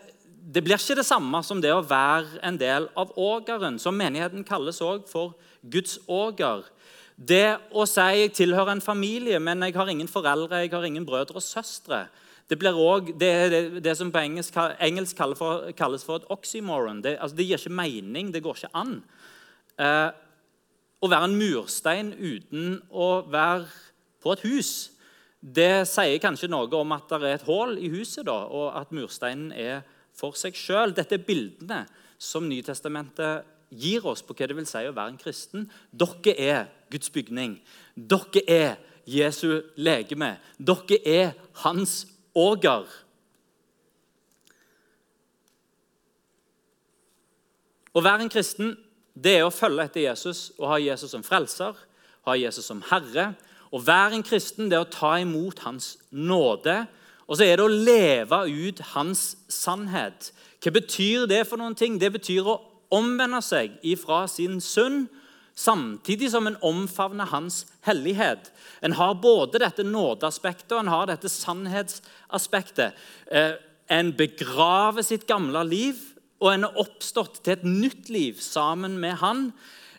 det 0.48 0.64
blir 0.64 0.80
ikke 0.80 0.96
det 0.96 1.08
samme 1.08 1.42
som 1.44 1.60
det 1.60 1.74
å 1.76 1.84
være 1.84 2.40
en 2.48 2.58
del 2.60 2.88
av 2.96 3.12
ågeren, 3.20 3.76
som 3.82 3.98
menigheten 4.00 4.46
kalles 4.48 4.80
også 4.80 5.10
for 5.12 5.34
Guds 5.68 5.98
åger. 6.08 6.64
Det 7.18 7.58
å 7.76 7.84
si 7.90 8.06
jeg 8.22 8.36
tilhører 8.38 8.78
en 8.78 8.84
familie, 8.84 9.42
men 9.44 9.66
jeg 9.66 9.76
har 9.76 9.92
ingen 9.92 10.08
foreldre, 10.08 10.62
jeg 10.64 10.72
har 10.72 10.86
ingen 10.88 11.06
brødre 11.06 11.42
og 11.42 11.44
søstre. 11.44 12.06
Det, 12.48 12.56
blir 12.62 12.78
også, 12.80 13.18
det 13.20 13.32
det, 13.52 13.62
det, 13.84 13.98
som 14.00 14.12
på 14.14 14.22
engelsk, 14.24 14.56
engelsk 14.80 15.18
kalles, 15.18 15.40
for, 15.42 15.68
kalles 15.76 16.06
for, 16.08 16.22
et 16.22 16.32
oxymoron. 16.32 17.02
Det, 17.04 17.18
altså, 17.20 17.36
det, 17.36 17.50
gir 17.50 17.60
ikke 17.60 17.82
mening. 17.82 18.32
Det 18.32 18.44
går 18.46 18.62
ikke 18.62 18.72
an. 18.78 19.02
Eh, 19.84 20.10
å 21.04 21.10
være 21.12 21.28
en 21.28 21.36
murstein 21.38 22.14
uten 22.16 22.80
å 22.88 23.10
være 23.28 23.68
på 24.24 24.32
et 24.32 24.48
hus, 24.48 24.72
det 25.42 25.86
sier 25.86 26.18
kanskje 26.22 26.50
noe 26.50 26.72
om 26.74 26.96
at 26.96 27.12
det 27.12 27.20
er 27.20 27.36
et 27.36 27.46
hull 27.46 27.76
i 27.78 27.92
huset, 27.94 28.24
da, 28.26 28.40
og 28.48 28.72
at 28.80 28.96
mursteinen 28.96 29.52
er 29.54 29.84
for 30.18 30.38
seg 30.38 30.58
sjøl. 30.58 30.96
Dette 30.98 31.18
er 31.18 31.26
bildene 31.28 31.84
som 32.18 32.48
Nytestamentet 32.50 33.46
gir 33.70 34.06
oss 34.08 34.24
på 34.24 34.36
hva 34.36 34.48
det 34.48 34.56
vil 34.58 34.68
si 34.70 34.84
å 34.88 34.96
være 34.96 35.14
en 35.14 35.22
kristen. 35.22 35.68
Dere 35.92 36.36
er 36.38 36.70
Guds 36.92 37.12
bygning. 37.14 37.58
Dere 37.96 38.44
er 38.48 38.78
Jesu 39.08 39.62
legeme. 39.80 40.38
Dere 40.58 41.02
er 41.04 41.36
hans 41.64 42.06
åger. 42.38 42.88
Å 47.98 48.04
være 48.04 48.28
en 48.28 48.32
kristen 48.34 48.76
det 49.18 49.40
er 49.40 49.48
å 49.48 49.54
følge 49.54 49.88
etter 49.88 50.04
Jesus 50.04 50.52
og 50.60 50.68
ha 50.70 50.78
Jesus 50.78 51.10
som 51.16 51.24
frelser, 51.26 51.74
ha 52.28 52.36
Jesus 52.38 52.68
som 52.70 52.84
herre. 52.92 53.32
Å 53.74 53.80
være 53.82 54.20
en 54.20 54.26
kristen 54.26 54.70
det 54.70 54.78
er 54.78 54.86
å 54.86 54.92
ta 54.94 55.16
imot 55.20 55.64
hans 55.66 55.96
nåde 56.14 56.84
og 57.28 57.38
så 57.38 57.44
er 57.44 57.60
det 57.60 57.66
å 57.68 57.72
leve 57.72 58.40
ut 58.48 58.82
hans 58.94 59.36
sannhet. 59.52 60.32
Hva 60.64 60.74
betyr 60.74 61.28
det 61.30 61.44
for 61.50 61.60
noen 61.60 61.76
ting? 61.78 62.00
Det 62.00 62.10
betyr 62.16 62.48
å 62.48 62.60
omvende 62.94 63.42
seg 63.44 63.76
ifra 63.86 64.24
sin 64.32 64.62
synd, 64.64 65.10
samtidig 65.58 66.30
som 66.32 66.48
en 66.48 66.60
omfavner 66.66 67.28
hans 67.32 67.64
hellighet. 67.88 68.52
En 68.86 68.94
har 68.96 69.18
både 69.20 69.60
dette 69.64 69.84
nådeaspektet 69.84 70.76
og 70.76 70.84
en 70.84 70.92
har 70.94 71.08
dette 71.10 71.32
sannhetsaspektet. 71.34 72.94
Eh, 73.32 73.58
en 73.90 74.12
begraver 74.14 75.02
sitt 75.02 75.26
gamle 75.28 75.64
liv, 75.66 75.98
og 76.38 76.52
en 76.54 76.68
er 76.68 76.80
oppstått 76.80 77.42
til 77.42 77.56
et 77.56 77.66
nytt 77.66 78.12
liv 78.14 78.38
sammen 78.44 79.00
med 79.02 79.18
han. 79.24 79.50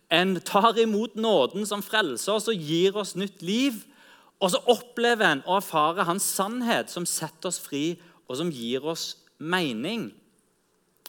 En 0.08 0.38
tar 0.40 0.78
imot 0.78 1.18
nåden 1.18 1.66
som 1.66 1.82
frelser 1.82 2.38
oss 2.38 2.48
og 2.48 2.68
gir 2.70 2.96
oss 2.96 3.16
nytt 3.18 3.42
liv. 3.42 3.82
Og 4.38 4.52
så 4.52 4.60
opplever 4.70 5.26
en 5.26 5.42
og 5.46 5.56
erfarer 5.58 6.06
hans 6.06 6.26
sannhet, 6.36 6.92
som 6.92 7.06
setter 7.06 7.50
oss 7.50 7.58
fri, 7.62 7.98
og 8.28 8.38
som 8.38 8.52
gir 8.54 8.84
oss 8.86 9.16
mening. 9.38 10.12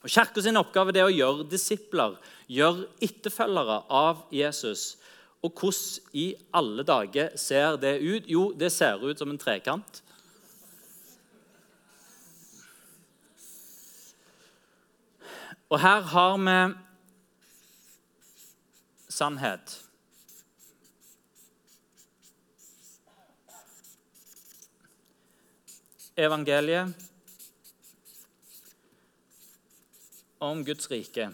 Og 0.02 0.10
Kirka 0.10 0.42
sin 0.42 0.58
oppgave 0.58 0.96
er 0.96 1.06
å 1.06 1.14
gjøre 1.14 1.48
disipler, 1.52 2.16
gjøre 2.48 2.88
etterfølgere 3.04 3.82
av 3.92 4.24
Jesus. 4.34 4.96
Og 5.44 5.54
hvordan 5.54 6.12
i 6.20 6.28
alle 6.56 6.84
dager 6.84 7.36
ser 7.40 7.78
det 7.80 8.00
ut? 8.00 8.28
Jo, 8.28 8.52
det 8.56 8.72
ser 8.76 9.04
ut 9.04 9.20
som 9.20 9.30
en 9.32 9.40
trekant. 9.40 10.02
Og 15.70 15.78
her 15.80 16.02
har 16.02 16.38
vi 16.42 16.58
sannhet. 19.10 19.88
Evangeliet 26.20 27.08
om 30.40 30.64
Guds 30.64 30.90
rike. 30.92 31.30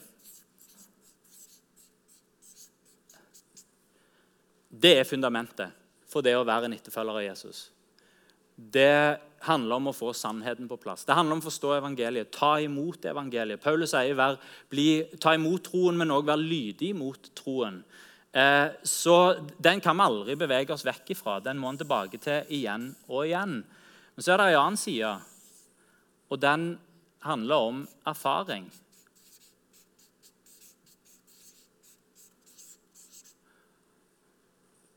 Det 4.70 4.98
er 5.00 5.08
fundamentet 5.08 5.74
for 6.10 6.26
det 6.26 6.36
å 6.38 6.46
være 6.48 6.70
en 6.70 6.76
etterfølger 6.76 7.20
av 7.20 7.26
Jesus. 7.26 7.62
Det 8.56 9.20
handler 9.46 9.78
om 9.78 9.92
å 9.92 9.96
få 9.96 10.12
sannheten 10.16 10.68
på 10.70 10.78
plass. 10.82 11.06
Det 11.06 11.16
handler 11.16 11.38
om 11.38 11.44
å 11.44 11.48
forstå 11.48 11.76
evangeliet, 11.78 12.32
ta 12.34 12.56
imot 12.64 13.06
evangeliet. 13.06 13.62
Paulus 13.62 13.94
sier 13.94 14.18
vær, 14.18 14.40
bli, 14.72 15.04
ta 15.22 15.36
imot 15.36 15.68
troen, 15.70 15.98
men 16.00 16.14
òg 16.16 16.28
være 16.30 16.44
lydig 16.44 16.94
mot 16.98 17.30
troen. 17.38 17.82
Eh, 18.36 18.68
så 18.84 19.18
den 19.64 19.84
kan 19.84 19.96
vi 19.96 20.08
aldri 20.08 20.38
bevege 20.40 20.76
oss 20.76 20.86
vekk 20.88 21.14
ifra. 21.16 21.38
Den 21.44 21.60
må 21.62 21.72
en 21.72 21.80
tilbake 21.80 22.20
til 22.24 22.56
igjen 22.58 22.90
og 23.08 23.28
igjen. 23.28 23.62
Men 24.16 24.24
så 24.24 24.34
er 24.34 24.40
det 24.40 24.48
en 24.54 24.62
annen 24.62 24.80
side, 24.80 25.12
og 26.32 26.42
den 26.42 26.68
handler 27.26 27.70
om 27.70 27.82
erfaring. 28.08 28.70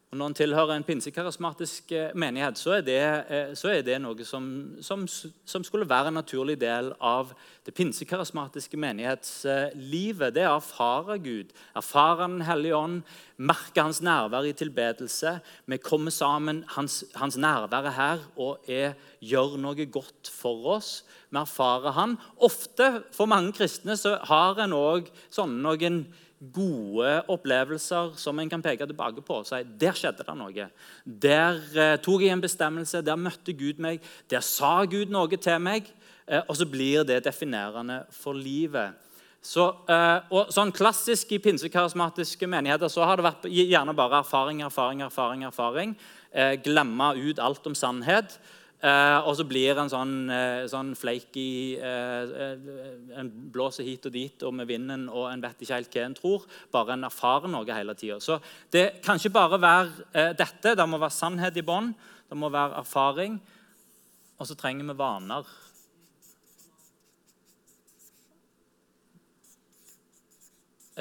Og 0.08 0.16
Når 0.16 0.26
en 0.30 0.34
tilhører 0.34 0.70
en 0.72 0.84
pinsekarismatisk 0.88 1.90
eh, 1.92 2.14
menighet, 2.16 2.56
så 2.56 2.78
er 2.78 2.84
det, 2.86 3.00
eh, 3.28 3.50
så 3.52 3.68
er 3.68 3.82
det 3.84 3.98
noe 4.00 4.24
som, 4.24 4.44
som, 4.80 5.02
som, 5.04 5.64
skulle 5.66 5.88
være 5.88 6.08
en 6.08 6.16
naturlig 6.16 6.54
del 6.62 6.94
av 6.96 7.34
det 7.66 7.74
pinsekarismatiske 7.76 8.80
menighetslivet. 8.80 10.32
Det 10.32 10.46
er 10.46 10.48
å 10.48 10.62
erfare 10.62 11.18
Gud, 11.20 11.52
erfare 11.76 12.24
Den 12.24 12.46
hellige 12.48 12.78
ånd, 12.78 13.02
merke 13.36 13.84
Hans 13.84 14.00
nærvær 14.00 14.48
i 14.48 14.54
tilbedelse. 14.56 15.34
Vi 15.68 15.76
kommer 15.76 16.14
sammen, 16.14 16.62
Hans, 16.72 17.02
hans 17.14 17.36
nærvær 17.36 17.90
er 17.90 17.96
her 17.98 18.24
og 18.40 18.64
er, 18.64 18.94
gjør 19.20 19.58
noe 19.60 19.86
godt 19.92 20.32
for 20.32 20.70
oss. 20.78 21.02
Vi 21.28 21.36
erfarer 21.36 21.92
Han. 21.98 22.16
Ofte, 22.40 23.02
for 23.12 23.28
mange 23.28 23.52
kristne, 23.52 23.98
så 24.00 24.16
har 24.24 24.64
en 24.64 24.72
òg 24.72 25.12
sånne 25.28 25.60
noen 25.68 26.00
gode 26.38 27.12
opplevelser 27.32 28.12
som 28.20 28.38
en 28.38 28.50
kan 28.50 28.62
peke 28.62 28.86
tilbake 28.86 29.24
på 29.26 29.40
og 29.40 29.48
si 29.48 29.58
der 29.80 29.96
skjedde 29.98 30.26
det 30.26 30.36
noe. 30.38 30.68
Der 31.04 31.58
eh, 31.74 31.96
tok 32.02 32.22
jeg 32.22 32.36
en 32.36 32.44
bestemmelse, 32.44 33.02
der 33.02 33.18
møtte 33.18 33.54
Gud 33.58 33.82
meg, 33.82 34.04
der 34.30 34.44
sa 34.44 34.84
Gud 34.86 35.10
noe 35.10 35.40
til 35.40 35.58
meg. 35.62 35.90
Eh, 36.28 36.42
og 36.44 36.56
så 36.60 36.68
blir 36.68 37.06
det 37.08 37.24
definerende 37.24 38.02
for 38.12 38.36
livet. 38.36 38.94
Så, 39.42 39.64
eh, 39.88 40.18
og 40.34 40.50
sånn 40.52 40.74
Klassisk 40.74 41.32
i 41.32 41.40
pinsekarismatiske 41.42 42.48
menigheter 42.50 42.90
så 42.92 43.06
har 43.06 43.18
det 43.18 43.26
vært 43.26 43.48
gjerne 43.48 43.94
bare 43.96 44.20
erfaring, 44.20 44.62
erfaring, 44.66 45.02
erfaring. 45.06 45.44
erfaring. 45.48 45.96
Eh, 46.32 46.56
glemme 46.60 47.14
ut 47.16 47.38
alt 47.38 47.66
om 47.66 47.74
sannhet. 47.74 48.38
Uh, 48.78 49.26
og 49.26 49.32
så 49.34 49.42
blir 49.42 49.74
en 49.74 49.88
sånn, 49.90 50.12
uh, 50.30 50.62
sånn 50.70 50.92
flaky 50.94 51.80
eh, 51.82 52.34
En 53.18 53.30
blåser 53.50 53.82
hit 53.82 54.04
og 54.06 54.12
dit 54.14 54.44
og 54.46 54.52
med 54.54 54.68
vinden, 54.70 55.08
og 55.10 55.24
en 55.32 55.42
vet 55.42 55.64
ikke 55.64 55.80
helt 55.80 55.96
hva 55.96 56.04
en 56.06 56.14
tror. 56.14 56.44
Bare 56.70 56.94
en 56.94 57.08
erfarer 57.08 57.50
noe 57.50 57.66
hele 57.66 57.96
tida. 57.98 58.20
Så 58.22 58.38
det 58.70 59.00
kan 59.02 59.18
ikke 59.18 59.34
bare 59.34 59.58
være 59.58 60.28
dette. 60.38 60.76
Det 60.78 60.86
må 60.86 61.00
være 61.02 61.16
sannhet 61.16 61.58
i 61.58 61.66
bånn. 61.66 61.90
Det 62.30 62.38
må 62.38 62.52
være 62.54 62.78
erfaring. 62.84 63.40
Og 64.38 64.46
så 64.46 64.54
trenger 64.54 64.86
vi 64.86 64.98
vaner. 65.00 65.50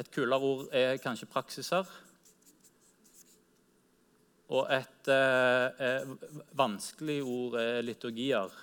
Et 0.02 0.10
kulere 0.14 0.50
ord 0.50 0.66
er 0.74 0.98
kanskje 1.02 1.30
praksiser 1.30 1.86
og 4.48 4.70
et 4.72 5.10
eh, 5.12 5.82
eh, 5.84 6.12
vanskelig 6.56 7.18
ord 7.20 7.58
er 7.60 7.82
liturgier. 7.84 8.54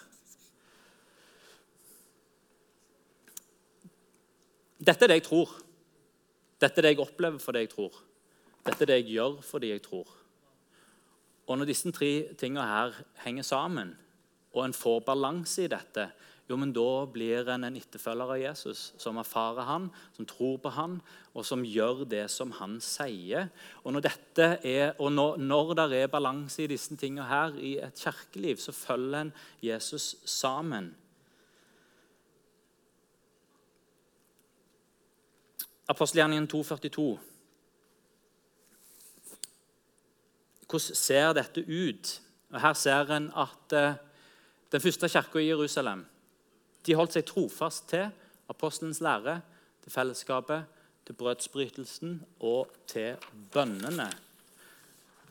Dette 4.82 5.06
er 5.06 5.14
det 5.14 5.20
jeg 5.20 5.28
tror. 5.28 5.54
Dette 6.62 6.82
er 6.82 6.88
det 6.88 6.96
jeg 6.96 7.04
opplever 7.06 7.42
fordi 7.42 7.66
jeg 7.66 7.74
tror. 7.76 8.00
Dette 8.66 8.82
er 8.82 8.92
det 8.92 9.00
jeg 9.04 9.12
gjør 9.14 9.38
fordi 9.46 9.72
jeg 9.76 9.84
tror. 9.86 10.10
Og 11.46 11.58
Når 11.58 11.70
disse 11.70 11.92
tre 11.94 12.12
tingene 12.34 12.66
her 12.66 12.96
henger 13.22 13.46
sammen, 13.46 13.94
og 14.56 14.66
en 14.66 14.74
får 14.74 15.04
balanse 15.06 15.68
i 15.68 15.70
dette, 15.70 16.08
jo, 16.46 16.58
men 16.62 16.74
da 16.74 17.06
blir 17.10 17.48
en 17.50 17.64
en 17.66 17.78
etterfølger 17.80 18.32
av 18.36 18.38
Jesus, 18.38 18.94
som 19.02 19.18
erfarer 19.18 19.66
han, 19.66 19.88
som 20.14 20.28
tror 20.30 20.60
på 20.62 20.70
han, 20.70 21.00
og 21.34 21.46
som 21.46 21.66
gjør 21.66 22.04
det 22.06 22.28
som 22.30 22.52
han 22.52 22.78
sier. 22.82 23.50
Og 23.84 23.94
når, 23.94 24.12
er, 24.38 24.94
og 25.00 25.12
når, 25.12 25.38
når 25.38 25.74
det 25.74 26.04
er 26.04 26.08
balanse 26.14 26.64
i 26.64 26.68
disse 26.70 26.96
tingene 26.96 27.26
her 27.26 27.58
i 27.58 27.80
et 27.82 27.98
kirkeliv, 27.98 28.62
så 28.62 28.72
følger 28.72 29.22
en 29.22 29.34
Jesus 29.64 30.16
sammen. 30.26 30.94
Apostelgjerningen 35.90 36.50
2,42. 36.54 37.20
Hvordan 40.70 40.96
ser 40.96 41.34
dette 41.34 41.62
ut? 41.62 42.22
Og 42.52 42.62
Her 42.62 42.74
ser 42.74 43.12
en 43.14 43.32
at 43.38 43.74
uh, 43.74 43.96
den 44.72 44.82
første 44.82 45.10
kirka 45.10 45.40
i 45.40 45.50
Jerusalem 45.50 46.06
de 46.86 46.96
holdt 46.98 47.18
seg 47.18 47.26
trofast 47.28 47.88
til 47.90 48.10
apostelens 48.52 49.02
lære, 49.02 49.40
til 49.84 49.94
fellesskapet, 49.94 50.66
til 51.06 51.18
brødsbrytelsen 51.18 52.20
og 52.40 52.72
til 52.90 53.18
bønnene. 53.54 54.10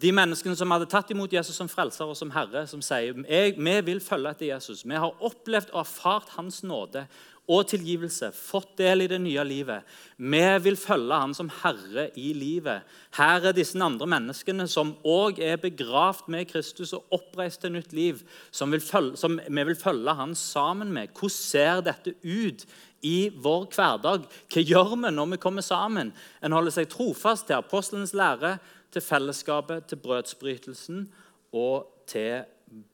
De 0.03 0.11
menneskene 0.12 0.57
som 0.59 0.73
hadde 0.75 0.88
tatt 0.90 1.11
imot 1.14 1.33
Jesus 1.33 1.57
som 1.59 1.71
frelser 1.71 2.11
og 2.11 2.17
som 2.19 2.33
herre, 2.35 2.64
som 2.67 2.83
sier 2.83 3.14
vi 3.14 3.75
vil 3.87 4.03
følge 4.03 4.35
etter 4.35 4.51
Jesus. 4.51 4.83
Vi 4.85 4.99
har 4.99 5.23
opplevd 5.23 5.71
og 5.73 5.85
erfart 5.85 6.35
hans 6.35 6.62
nåde 6.67 7.07
og 7.50 7.66
tilgivelse, 7.68 8.30
fått 8.33 8.78
del 8.78 9.04
i 9.04 9.09
det 9.11 9.18
nye 9.20 9.42
livet. 9.44 9.85
Vi 10.16 10.42
vil 10.64 10.78
følge 10.80 11.18
han 11.20 11.35
som 11.37 11.50
herre 11.61 12.07
i 12.16 12.30
livet. 12.37 12.87
Her 13.18 13.50
er 13.50 13.57
disse 13.57 13.76
andre 13.85 14.09
menneskene 14.09 14.64
som 14.70 14.94
òg 15.04 15.42
er 15.44 15.61
begravd 15.61 16.30
med 16.33 16.48
Kristus 16.48 16.94
og 16.96 17.12
oppreist 17.12 17.61
til 17.61 17.74
nytt 17.74 17.92
liv, 17.92 18.22
som, 18.48 18.72
vi 18.72 19.66
vil 19.68 19.76
følge 19.76 20.16
han 20.16 20.33
sammen 20.38 20.92
med. 20.94 21.12
Hvordan 21.12 21.37
ser 21.37 21.85
dette 21.85 22.14
ut 22.24 22.64
i 23.04 23.28
vår 23.28 23.68
hverdag? 23.74 24.24
Hva 24.48 24.64
gjør 24.64 24.96
vi 24.96 25.12
når 25.12 25.35
vi 25.35 25.42
kommer 25.44 25.66
sammen? 25.66 26.14
En 26.40 26.57
holder 26.57 26.78
seg 26.78 26.88
trofast 26.92 27.50
til 27.50 27.61
apostelens 27.61 28.16
lære, 28.16 28.57
til 28.94 29.04
fellesskapet, 29.04 29.85
til 29.90 30.00
brødsbrytelsen 30.00 31.07
og 31.52 31.90
til 32.09 32.46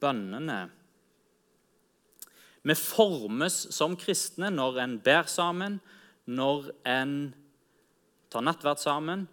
bønnene. 0.02 0.79
Vi 2.62 2.76
formes 2.76 3.62
som 3.72 3.96
kristne 3.96 4.50
når 4.52 4.80
en 4.82 4.96
ber 5.00 5.28
sammen, 5.30 5.78
når 6.28 6.70
en 6.88 7.14
tar 8.30 8.44
nattverd 8.44 8.82
sammen, 8.82 9.24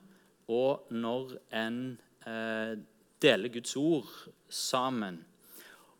og 0.47 0.87
når 0.89 1.35
en 1.59 1.79
eh, 2.23 2.77
deler 3.21 3.51
Guds 3.51 3.75
ord 3.75 4.07
sammen. 4.47 5.19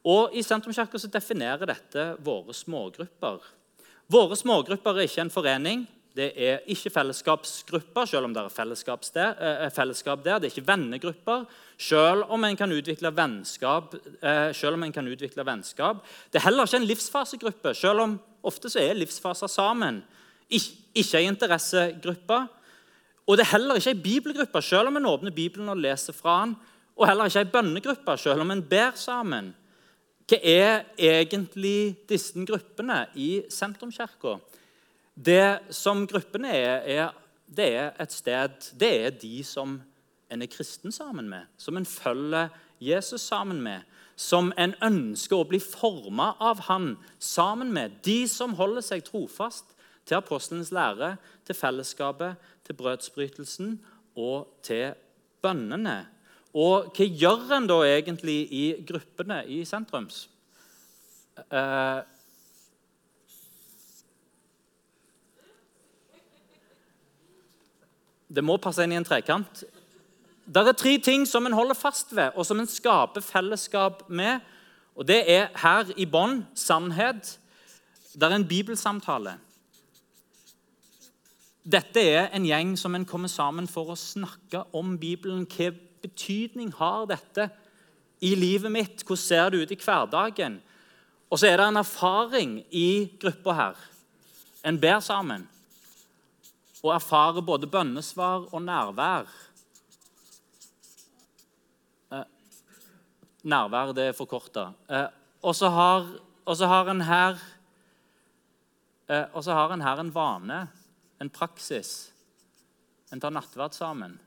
Og 0.08 0.32
I 0.38 0.44
Sentrumskirka 0.46 1.02
definerer 1.12 1.68
dette 1.68 2.06
våre 2.24 2.56
smågrupper. 2.56 3.44
Våre 4.08 4.38
smågrupper 4.40 4.96
er 5.02 5.10
ikke 5.10 5.26
en 5.26 5.34
forening. 5.34 5.84
Det 6.18 6.32
er 6.34 6.64
ikke 6.66 6.90
fellesskapsgrupper, 6.90 8.08
selv 8.10 8.26
om 8.26 8.34
det 8.34 8.42
er 8.42 8.50
der. 9.14 9.66
Eh, 9.66 9.72
fellesskap 9.72 10.24
der. 10.26 10.40
Det 10.40 10.48
er 10.48 10.56
ikke 10.56 10.68
vennegrupper, 10.68 11.46
selv 11.78 12.24
om 12.30 12.44
en 12.44 12.58
kan 12.58 12.72
utvikle 12.72 13.12
vennskap. 13.14 13.94
Eh, 14.24 14.54
selv 14.54 14.74
om 14.74 14.84
en 14.84 14.94
kan 14.94 15.08
utvikle 15.08 15.46
vennskap. 15.46 16.02
Det 16.32 16.40
er 16.40 16.48
heller 16.48 16.66
ikke 16.66 16.78
en 16.78 16.90
livsfasegruppe, 16.90 17.74
selv 17.74 18.00
om 18.00 18.20
ofte 18.44 18.70
så 18.70 18.80
er 18.82 18.98
livsfaser 18.98 19.48
sammen. 19.48 20.04
Ikke 20.50 21.22
en 21.22 21.36
interessegruppe. 21.36 22.48
Og 23.28 23.38
det 23.38 23.46
er 23.46 23.52
heller 23.52 23.76
ikke 23.76 23.94
en 23.94 24.04
bibelgruppe, 24.04 24.62
selv 24.62 24.88
om 24.88 24.98
en 24.98 25.06
åpner 25.06 25.32
Bibelen 25.32 25.70
og 25.70 25.78
leser 25.78 26.14
fra 26.14 26.46
den. 26.46 26.56
Og 26.98 27.08
heller 27.08 27.26
ikke 27.26 27.46
en 27.46 27.54
bønnegruppe, 27.54 28.18
selv 28.18 28.42
om 28.42 28.52
en 28.52 28.64
ber 28.64 28.96
sammen. 28.96 29.54
Hva 30.28 30.38
er 30.44 30.82
egentlig 30.98 31.96
disse 32.10 32.34
gruppene 32.48 33.06
i 33.16 33.44
sentrumskirka? 33.50 34.40
Det 35.18 35.74
som 35.74 36.06
gruppene 36.08 36.52
er, 36.54 36.84
er, 36.86 37.14
det 37.48 37.68
er 37.74 37.94
et 38.02 38.14
sted 38.14 38.74
Det 38.78 38.90
er 39.06 39.16
de 39.18 39.44
som 39.44 39.80
en 40.30 40.42
er 40.44 40.52
kristen 40.52 40.92
sammen 40.92 41.30
med, 41.30 41.48
som 41.58 41.78
en 41.78 41.86
følger 41.86 42.50
Jesus 42.84 43.22
sammen 43.22 43.62
med, 43.64 43.82
som 44.16 44.52
en 44.60 44.74
ønsker 44.84 45.40
å 45.40 45.48
bli 45.48 45.60
forma 45.64 46.34
av 46.44 46.66
han 46.68 46.98
sammen 47.20 47.72
med. 47.74 48.02
De 48.04 48.28
som 48.28 48.58
holder 48.60 48.84
seg 48.84 49.06
trofast 49.08 49.72
til 50.06 50.20
apostelens 50.20 50.74
lære, 50.76 51.16
til 51.48 51.56
fellesskapet, 51.56 52.36
til 52.68 52.76
brødsbrytelsen 52.76 53.78
og 54.20 54.50
til 54.68 54.92
bønnene. 55.42 56.02
Og 56.58 56.92
hva 56.92 57.08
gjør 57.08 57.56
en 57.58 57.70
da 57.70 57.80
egentlig 57.88 58.40
i 58.52 58.66
gruppene 58.88 59.44
i 59.48 59.64
sentrums? 59.68 60.26
Uh, 61.48 62.04
Det 68.28 68.44
må 68.44 68.58
passe 68.60 68.84
inn 68.84 68.92
i 68.92 69.00
en 69.00 69.08
trekant. 69.08 69.64
Det 70.48 70.64
er 70.64 70.76
tre 70.80 70.98
ting 71.04 71.26
som 71.28 71.46
en 71.46 71.56
holder 71.56 71.76
fast 71.76 72.16
ved, 72.16 72.36
og 72.36 72.46
som 72.48 72.60
en 72.60 72.70
skaper 72.70 73.24
fellesskap 73.24 74.06
med. 74.10 74.40
Og 74.96 75.08
Det 75.08 75.24
er 75.30 75.50
her 75.56 75.92
i 75.98 76.06
bånn 76.06 76.46
sannhet. 76.56 77.38
Det 78.14 78.24
er 78.24 78.36
en 78.36 78.48
bibelsamtale. 78.48 79.38
Dette 81.68 82.00
er 82.00 82.30
en 82.32 82.46
gjeng 82.48 82.78
som 82.80 82.96
en 82.96 83.06
kommer 83.06 83.28
sammen 83.28 83.68
for 83.68 83.92
å 83.92 84.00
snakke 84.00 84.64
om 84.74 84.96
Bibelen. 84.98 85.44
Hva 85.46 85.74
betydning 86.02 86.72
har 86.80 87.06
dette 87.10 87.50
i 88.24 88.34
livet 88.36 88.72
mitt? 88.72 89.04
Hvordan 89.04 89.24
ser 89.24 89.50
det 89.52 89.62
ut 89.62 89.72
i 89.76 89.80
hverdagen? 89.84 90.62
Og 91.30 91.40
så 91.40 91.50
er 91.50 91.58
det 91.60 91.68
en 91.68 91.82
erfaring 91.84 92.62
i 92.72 93.12
gruppa 93.20 93.54
her. 93.54 93.76
En 94.64 94.80
ber 94.80 95.00
sammen 95.04 95.44
og 96.84 96.94
erfare 96.94 97.42
både 97.42 97.70
bønnesvar 97.70 98.50
og 98.52 98.62
nærvær. 98.62 99.30
Eh, 102.14 102.26
nærvær 103.44 103.94
det 103.98 104.10
er 104.12 104.18
forkorta. 104.18 104.70
Eh, 104.90 105.08
og 105.42 105.56
så 105.56 105.70
har, 105.74 106.06
har 106.46 106.92
en 106.92 107.02
her 107.02 107.40
eh, 109.08 109.26
Og 109.34 109.44
så 109.44 109.54
har 109.54 109.74
en 109.74 109.82
her 109.82 110.00
en 110.00 110.14
vane, 110.14 110.68
en 111.22 111.30
praksis. 111.30 112.12
En 113.12 113.20
tar 113.20 113.32
nattverd 113.32 113.74
sammen. 113.74 114.20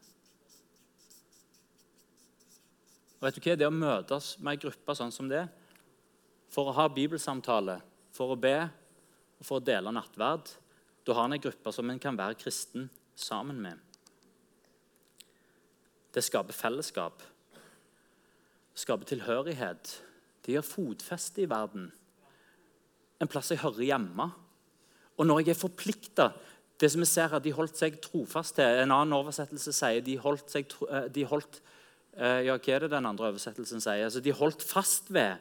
Og 3.20 3.26
vet 3.26 3.36
du 3.36 3.44
hva? 3.44 3.56
Det 3.56 3.68
å 3.68 3.74
møtes 3.74 4.38
med 4.40 4.56
ei 4.56 4.62
gruppe 4.62 4.94
sånn 4.96 5.12
som 5.12 5.28
det, 5.28 5.44
for 6.50 6.70
å 6.70 6.74
ha 6.74 6.88
bibelsamtale, 6.88 7.76
for 8.16 8.32
å 8.32 8.40
be 8.40 8.56
og 9.40 9.44
for 9.44 9.60
å 9.60 9.64
dele 9.64 9.92
nattverd, 9.92 10.48
da 11.10 11.16
har 11.18 11.26
en 11.26 11.34
ei 11.34 11.42
gruppe 11.42 11.72
som 11.74 11.90
en 11.90 11.98
kan 12.02 12.18
være 12.18 12.38
kristen 12.38 12.86
sammen 13.18 13.58
med. 13.62 13.78
Det 16.14 16.22
skaper 16.22 16.54
fellesskap, 16.54 17.22
det 18.70 18.82
skaper 18.82 19.10
tilhørighet. 19.10 19.90
Det 20.40 20.54
gir 20.54 20.64
fotfeste 20.64 21.42
i 21.44 21.48
verden. 21.50 21.90
En 23.20 23.28
plass 23.28 23.50
jeg 23.52 23.60
hører 23.60 23.84
hjemme. 23.90 24.30
Og 25.20 25.26
når 25.28 25.42
jeg 25.42 25.52
er 25.52 25.60
forplikta 25.60 26.30
det 26.80 26.88
som 26.88 27.02
vi 27.02 27.08
ser 27.10 27.28
her, 27.28 27.42
De 27.44 27.52
holdt 27.52 27.76
seg 27.76 27.98
trofast 28.00 28.54
til. 28.56 28.64
En 28.64 28.94
annen 28.94 29.12
oversettelse 29.12 29.72
sier 29.76 30.00
de 30.00 30.16
holdt 30.16 30.48
seg 30.48 30.70
eh, 30.88 31.08
de 31.12 31.26
holdt, 31.28 31.60
eh, 32.16 32.46
Ja, 32.46 32.56
hva 32.56 32.74
er 32.74 32.86
det 32.86 32.90
den 32.94 33.06
andre 33.06 33.28
oversettelsen 33.28 33.82
sier? 33.84 34.06
Altså, 34.06 34.22
de 34.24 34.32
holdt 34.32 34.64
fast 34.64 35.12
ved. 35.12 35.36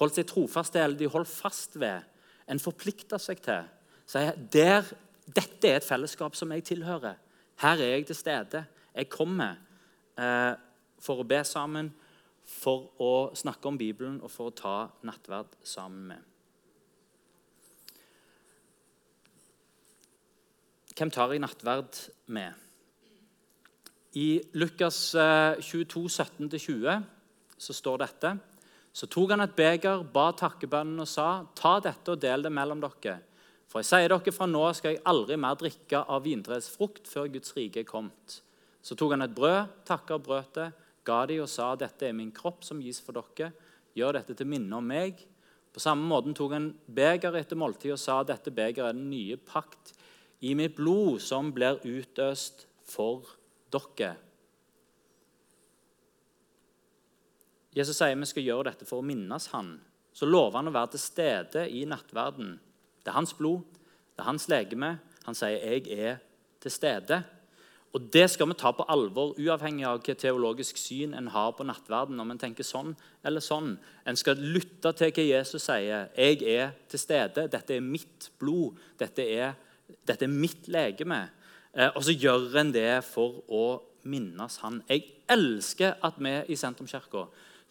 Holdt 0.00 0.16
seg 0.16 0.30
trofast 0.30 0.72
til, 0.72 0.80
eller 0.80 0.96
de 0.96 1.10
holdt 1.12 1.28
fast 1.28 1.76
ved. 1.76 2.06
En 2.48 2.62
forplikta 2.62 3.18
seg 3.20 3.42
til. 3.44 3.68
Sier, 4.08 4.32
der, 4.52 4.88
dette 5.28 5.68
er 5.68 5.78
et 5.78 5.86
fellesskap 5.86 6.36
som 6.36 6.52
jeg 6.54 6.64
tilhører. 6.64 7.18
Her 7.60 7.82
er 7.82 7.96
jeg 7.96 8.06
til 8.08 8.16
stede. 8.16 8.64
Jeg 8.94 9.10
kommer 9.12 9.58
eh, 10.18 10.54
for 11.02 11.20
å 11.20 11.26
be 11.28 11.42
sammen, 11.46 11.90
for 12.48 12.88
å 13.02 13.12
snakke 13.36 13.68
om 13.68 13.76
Bibelen 13.78 14.22
og 14.24 14.32
for 14.32 14.48
å 14.48 14.56
ta 14.56 14.76
nattverd 15.04 15.58
sammen 15.68 16.06
med. 16.14 16.24
Hvem 20.98 21.12
tar 21.14 21.34
jeg 21.34 21.44
nattverd 21.44 22.00
med? 22.34 22.64
I 24.18 24.40
Lukas 24.58 25.12
22, 25.12 26.06
eh, 26.08 26.24
17-20 26.48 27.04
så 27.58 27.76
står 27.76 28.00
dette. 28.02 28.32
Så 28.96 29.06
tok 29.06 29.34
han 29.34 29.44
et 29.44 29.54
beger, 29.54 30.02
ba 30.02 30.30
takkebønnen 30.32 31.04
og 31.04 31.10
sa.: 31.10 31.44
Ta 31.54 31.78
dette 31.84 32.16
og 32.16 32.22
del 32.22 32.42
det 32.42 32.50
mellom 32.50 32.80
dere. 32.82 33.18
For 33.68 33.82
jeg 33.82 33.88
sier 33.90 34.08
dere, 34.08 34.32
fra 34.32 34.48
nå 34.48 34.64
skal 34.76 34.94
jeg 34.94 35.04
aldri 35.10 35.36
mer 35.40 35.56
drikke 35.60 36.00
av 36.08 36.24
vintreets 36.24 36.70
frukt 36.72 37.08
før 37.10 37.28
Guds 37.34 37.52
rike 37.56 37.82
er 37.82 37.88
kommet. 37.88 38.38
Så 38.80 38.96
tok 38.96 39.12
han 39.12 39.26
et 39.26 39.34
brød, 39.36 39.74
takka 39.88 40.16
og 40.16 40.24
brøt 40.24 40.54
det, 40.56 40.70
ga 41.04 41.24
de 41.28 41.40
og 41.42 41.50
sa, 41.52 41.74
dette 41.76 42.08
er 42.08 42.16
min 42.16 42.32
kropp 42.32 42.64
som 42.64 42.80
gis 42.80 43.00
for 43.04 43.16
dere. 43.16 43.52
Gjør 43.96 44.16
dette 44.18 44.36
til 44.38 44.48
minne 44.48 44.78
om 44.78 44.86
meg. 44.88 45.20
På 45.72 45.82
samme 45.82 46.06
måte 46.08 46.32
tok 46.36 46.54
han 46.56 46.70
beger 46.86 47.36
etter 47.36 47.58
måltid 47.60 47.92
og 47.94 48.00
sa, 48.00 48.22
dette 48.24 48.52
begeret 48.54 48.92
er 48.92 48.96
den 48.96 49.10
nye 49.12 49.36
pakt 49.36 49.92
i 50.40 50.54
mitt 50.56 50.76
blod 50.78 51.20
som 51.24 51.50
blir 51.52 51.80
utøst 51.84 52.64
for 52.88 53.26
dere. 53.72 54.14
Jesus 57.76 57.98
sier 58.00 58.16
vi 58.16 58.26
skal 58.26 58.46
gjøre 58.46 58.70
dette 58.70 58.88
for 58.88 59.02
å 59.02 59.06
minnes 59.06 59.50
han. 59.52 59.76
Så 60.16 60.26
lover 60.26 60.58
han 60.58 60.70
å 60.70 60.74
være 60.74 60.96
til 60.96 61.02
stede 61.04 61.66
i 61.70 61.84
nattverden. 61.86 62.56
Det 63.08 63.14
er 63.14 63.16
hans 63.22 63.32
blod, 63.32 63.60
det 64.16 64.20
er 64.20 64.28
hans 64.28 64.48
legeme. 64.52 64.98
Han 65.24 65.34
sier 65.34 65.48
'jeg 65.48 65.88
er 65.88 66.16
til 66.60 66.70
stede'. 66.70 67.22
Og 67.94 68.12
Det 68.12 68.30
skal 68.30 68.48
vi 68.48 68.52
ta 68.52 68.70
på 68.70 68.84
alvor, 68.88 69.34
uavhengig 69.38 69.86
av 69.86 70.02
hva 70.02 70.14
teologisk 70.14 70.76
syn 70.76 71.14
en 71.14 71.26
har 71.26 71.52
på 71.52 71.64
nattverden. 71.64 72.20
om 72.20 72.30
en 72.30 72.38
tenker 72.38 72.64
sånn 72.64 72.96
eller 73.24 73.40
sånn. 73.40 73.78
En 74.06 74.16
skal 74.16 74.36
lytte 74.36 74.92
til 74.92 75.10
hva 75.10 75.28
Jesus 75.28 75.62
sier. 75.62 76.08
'Jeg 76.16 76.42
er 76.42 76.70
til 76.88 76.98
stede. 76.98 77.48
Dette 77.48 77.76
er 77.76 77.80
mitt 77.80 78.30
blod. 78.38 78.76
Dette 78.98 79.22
er 79.22 79.54
dette 80.06 80.24
er 80.24 80.28
mitt 80.28 80.68
legeme. 80.68 81.30
Eh, 81.74 81.90
og 81.96 82.04
så 82.04 82.12
gjør 82.12 82.60
en 82.60 82.72
det 82.72 83.04
for 83.04 83.42
å 83.48 83.82
minnes 84.02 84.56
han. 84.56 84.82
Jeg 84.88 85.04
elsker 85.28 85.94
at 86.02 86.14
vi 86.18 86.42
i 86.48 86.56
Sentrumskirka 86.56 87.26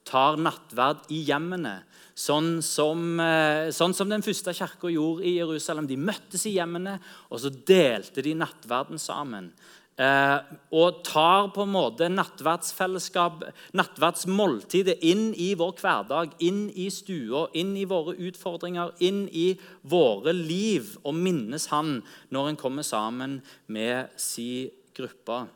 tar 0.07 0.39
nattverd 0.41 1.09
i 1.13 1.21
hjemmene. 1.27 1.81
Sånn 2.17 2.63
som, 2.65 3.19
eh, 3.19 3.69
sånn 3.69 3.93
som 3.93 4.09
den 4.09 4.23
første 4.25 4.53
kirka 4.55 4.89
gjorde 4.89 5.25
i 5.27 5.37
Jerusalem. 5.37 5.87
De 5.87 5.97
møttes 5.97 6.47
i 6.47 6.55
hjemmene, 6.55 6.99
og 7.29 7.39
så 7.39 7.51
delte 7.51 8.23
de 8.23 8.33
nattverden 8.33 8.97
sammen. 8.97 9.51
Eh, 9.97 10.39
og 10.77 10.99
tar 11.07 11.47
på 11.55 11.63
en 11.65 11.71
måte 11.73 12.05
nattverdsfellesskap, 12.13 13.47
nattverdsmåltidet, 13.73 14.99
inn 15.01 15.31
i 15.33 15.55
vår 15.57 15.73
hverdag, 15.81 16.35
inn 16.45 16.67
i 16.69 16.85
stua, 16.93 17.47
inn 17.57 17.73
i 17.77 17.85
våre 17.89 18.13
utfordringer, 18.13 18.93
inn 19.01 19.23
i 19.33 19.55
våre 19.89 20.35
liv, 20.37 20.93
og 21.03 21.17
minnes 21.17 21.65
Han 21.73 22.03
når 22.29 22.49
en 22.49 22.61
kommer 22.61 22.85
sammen 22.85 23.41
med 23.67 24.13
si 24.21 24.69
gruppe. 24.93 25.47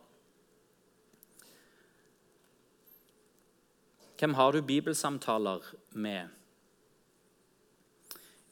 Hvem 4.22 4.34
har 4.38 4.52
du 4.54 4.62
bibelsamtaler 4.62 5.64
med? 5.98 6.28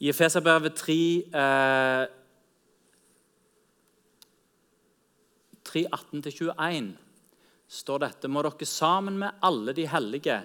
I 0.01 0.10
Efeserbrevet 0.10 0.73
3 0.79 0.95
eh, 1.29 2.05
3, 5.69 5.84
18-21 5.93 6.89
står 7.69 8.01
dette 8.01 8.32
Må 8.34 8.41
dere 8.41 8.65
sammen 8.65 9.19
med 9.21 9.45
alle 9.45 9.75
de 9.77 9.86
hellige 9.91 10.39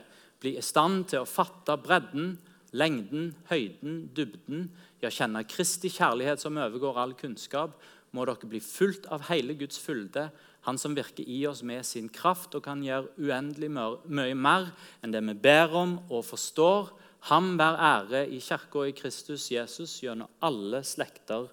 bli 0.44 0.58
i 0.60 0.66
stand 0.66 1.06
til 1.14 1.24
å 1.24 1.30
fatte 1.30 1.78
bredden, 1.80 2.34
lengden, 2.76 3.30
høyden, 3.48 4.02
dybden, 4.12 4.68
ja, 5.00 5.08
kjenne 5.08 5.46
Kristi 5.48 5.88
kjærlighet 5.88 6.44
som 6.44 6.60
overgår 6.60 7.00
all 7.00 7.16
kunnskap. 7.16 7.80
Må 8.12 8.28
dere 8.28 8.52
bli 8.52 8.60
fulgt 8.60 9.08
av 9.08 9.24
hele 9.30 9.56
Guds 9.56 9.80
fylde, 9.80 10.28
Han 10.64 10.78
som 10.80 10.94
virker 10.96 11.26
i 11.28 11.42
oss 11.46 11.62
med 11.62 11.84
sin 11.84 12.08
kraft 12.08 12.54
og 12.56 12.64
kan 12.64 12.82
gjøre 12.84 13.10
uendelig 13.20 13.68
mye 13.70 14.36
mer 14.36 14.70
enn 15.04 15.12
det 15.12 15.20
vi 15.26 15.34
ber 15.36 15.74
om 15.76 15.98
og 16.08 16.24
forstår. 16.24 16.92
Ham 17.28 17.54
vær 17.60 17.76
ære 17.80 18.24
i 18.32 18.40
kirka 18.40 18.80
og 18.80 18.88
i 18.88 18.96
Kristus 18.96 19.50
Jesus 19.52 19.98
gjennom 20.00 20.30
alle 20.44 20.80
slekter 20.84 21.50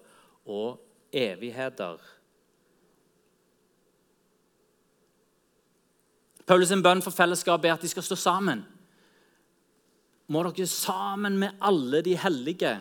og 0.48 0.80
evigheter. 1.12 2.00
Paulus' 6.48 6.74
bønn 6.82 7.04
for 7.04 7.14
fellesskapet 7.14 7.68
er 7.68 7.76
at 7.76 7.84
de 7.84 7.88
skal 7.88 8.04
stå 8.04 8.16
sammen. 8.18 8.64
Må 10.32 10.42
dere 10.48 10.66
sammen 10.66 11.36
med 11.38 11.60
alle 11.60 12.02
de 12.04 12.16
hellige. 12.18 12.74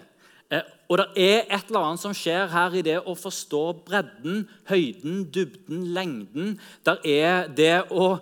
Og 0.91 0.99
det 0.99 1.07
er 1.23 1.45
et 1.47 1.69
eller 1.69 1.85
annet 1.87 2.03
som 2.03 2.13
skjer 2.15 2.49
her 2.51 2.73
i 2.75 2.83
det 2.83 2.97
å 3.07 3.15
forstå 3.15 3.61
bredden, 3.87 4.41
høyden, 4.67 5.21
dybden, 5.31 5.85
lengden. 5.95 6.57
Der 6.83 6.99
er 7.07 7.47
det 7.47 7.77
å, 7.95 8.17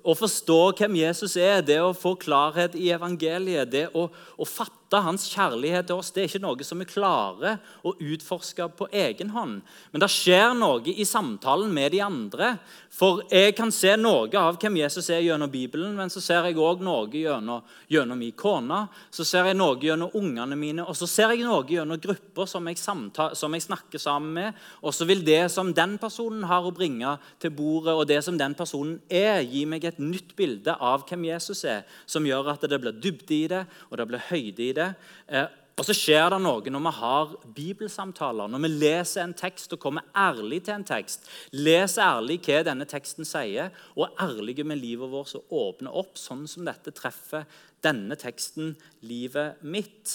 å 0.00 0.14
forstå 0.16 0.60
hvem 0.78 0.96
Jesus 1.02 1.36
er, 1.36 1.60
det 1.60 1.76
å 1.84 1.92
få 1.92 2.14
klarhet 2.16 2.78
i 2.80 2.88
evangeliet, 2.96 3.68
det 3.68 3.84
å, 3.92 4.06
å 4.08 4.48
fatte 4.48 4.75
fatte 4.86 5.02
hans 5.02 5.26
kjærlighet 5.32 5.86
til 5.88 5.98
oss. 5.98 6.12
Det 6.12 6.22
er 6.22 6.28
ikke 6.30 6.42
noe 6.44 6.64
som 6.64 6.78
vi 6.78 6.86
klarer 6.86 7.58
å 7.82 7.94
utforske 7.98 8.68
på 8.76 8.88
egen 8.92 9.30
hånd. 9.30 9.62
Men 9.92 10.00
det 10.00 10.10
skjer 10.10 10.54
noe 10.54 10.82
i 10.86 11.04
samtalen 11.04 11.72
med 11.74 11.92
de 11.92 12.00
andre. 12.00 12.56
For 12.90 13.24
jeg 13.30 13.56
kan 13.56 13.72
se 13.72 13.96
noe 13.96 14.30
av 14.38 14.58
hvem 14.60 14.78
Jesus 14.78 15.10
er 15.10 15.24
gjennom 15.24 15.50
Bibelen, 15.50 15.94
men 15.96 16.10
så 16.10 16.20
ser 16.20 16.46
jeg 16.46 16.56
òg 16.56 16.82
noe 16.84 17.08
gjennom, 17.10 17.62
gjennom 17.88 18.18
min 18.18 18.32
kone. 18.32 18.86
Så 19.10 19.24
ser 19.26 19.50
jeg 19.50 19.58
noe 19.58 19.76
gjennom 19.82 20.14
ungene 20.14 20.56
mine, 20.56 20.86
og 20.86 20.96
så 20.96 21.06
ser 21.06 21.34
jeg 21.34 21.44
noe 21.44 21.66
gjennom 21.66 22.00
grupper 22.00 22.46
som 22.46 22.66
som 22.66 23.54
jeg 23.54 23.62
snakker 23.62 24.00
sammen 24.00 24.32
med. 24.34 24.62
Og 24.82 24.94
så 24.94 25.06
vil 25.06 25.24
det 25.24 25.50
som 25.52 25.72
den 25.74 25.96
personen 25.98 26.44
har 26.46 26.64
å 26.64 26.74
bringe 26.74 27.16
til 27.42 27.52
bordet, 27.54 27.94
og 27.94 28.06
det 28.08 28.22
som 28.24 28.38
den 28.38 28.54
personen 28.54 29.00
er, 29.10 29.42
gi 29.42 29.64
meg 29.66 29.84
et 29.84 30.00
nytt 30.02 30.34
bilde 30.36 30.74
av 30.80 31.04
hvem 31.08 31.28
Jesus 31.28 31.64
er, 31.64 31.84
som 32.06 32.26
gjør 32.26 32.52
at 32.54 32.66
det 32.66 32.80
blir 32.80 32.96
dybde 32.96 33.34
i 33.36 33.46
det, 33.50 33.62
og 33.90 33.98
det 34.00 34.08
blir 34.10 34.26
høyde 34.30 34.64
i 34.64 34.72
det. 34.75 34.75
Eh, 34.80 35.46
og 35.76 35.84
så 35.84 35.92
skjer 35.92 36.30
det 36.32 36.38
noe 36.40 36.72
når 36.72 36.84
vi 36.86 36.92
har 36.98 37.32
bibelsamtaler, 37.56 38.48
når 38.48 38.62
vi 38.64 38.70
leser 38.80 39.26
en 39.26 39.34
tekst 39.36 39.74
og 39.76 39.82
kommer 39.82 40.06
ærlig 40.16 40.62
til 40.64 40.78
en 40.78 40.86
tekst. 40.88 41.26
Leser 41.52 42.06
ærlig 42.06 42.38
hva 42.46 42.62
denne 42.64 42.86
teksten 42.88 43.28
sier, 43.28 43.74
og 43.92 44.06
er 44.06 44.22
ærlige 44.24 44.64
med 44.64 44.80
livet 44.80 45.12
vårt 45.12 45.34
og 45.36 45.52
åpner 45.52 45.98
opp, 46.00 46.16
sånn 46.16 46.46
som 46.48 46.64
dette 46.64 46.94
treffer 46.96 47.44
denne 47.84 48.16
teksten 48.16 48.72
livet 49.04 49.60
mitt. 49.60 50.14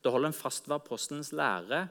Det 0.00 0.14
holder 0.14 0.32
en 0.32 0.38
fast 0.38 0.70
ved 0.70 0.78
apostelens 0.78 1.34
lære. 1.36 1.84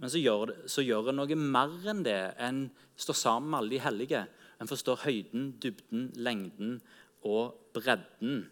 Men 0.00 0.10
så 0.10 0.18
gjør, 0.18 0.56
så 0.66 0.82
gjør 0.82 1.10
det 1.10 1.18
noe 1.20 1.38
mer 1.38 1.90
enn 1.92 2.02
det. 2.08 2.18
En 2.40 2.64
står 2.96 3.20
sammen 3.20 3.52
med 3.52 3.60
alle 3.60 3.76
de 3.76 3.84
hellige. 3.84 4.24
En 4.64 4.70
forstår 4.70 5.04
høyden, 5.04 5.52
dybden, 5.60 6.08
lengden 6.16 6.78
og 7.20 7.52
bredden. 7.76 8.46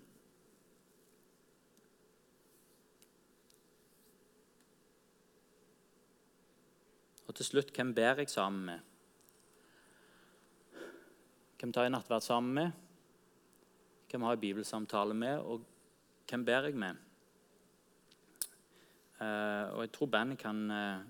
Og 7.33 7.37
til 7.39 7.47
slutt 7.49 7.71
hvem 7.73 7.95
ber 7.97 8.19
jeg 8.21 8.29
sammen 8.29 8.67
med? 8.67 8.81
Hvem 11.57 11.71
tar 11.73 11.87
jeg 11.87 11.93
nattverd 11.95 12.21
sammen 12.27 12.53
med? 12.59 12.75
Hvem 14.11 14.27
har 14.27 14.35
jeg 14.35 14.41
bibelsamtale 14.43 15.17
med? 15.17 15.39
Og 15.39 15.65
hvem 16.29 16.45
ber 16.45 16.69
jeg 16.69 16.77
med? 16.77 17.01
Uh, 19.17 19.65
og 19.73 19.81
jeg 19.81 19.93
tror 19.97 20.13
bandet 20.13 20.43
kan 20.45 20.61
uh, 20.69 21.01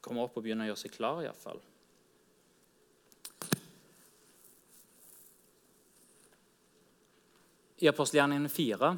komme 0.00 0.24
opp 0.24 0.40
og 0.40 0.46
begynne 0.46 0.64
å 0.64 0.70
gjøre 0.70 0.84
seg 0.86 0.96
klar, 0.96 1.20
iallfall. 1.20 1.60
I 7.76 7.92
apostelgjerningene 7.92 8.48
4, 8.48 8.94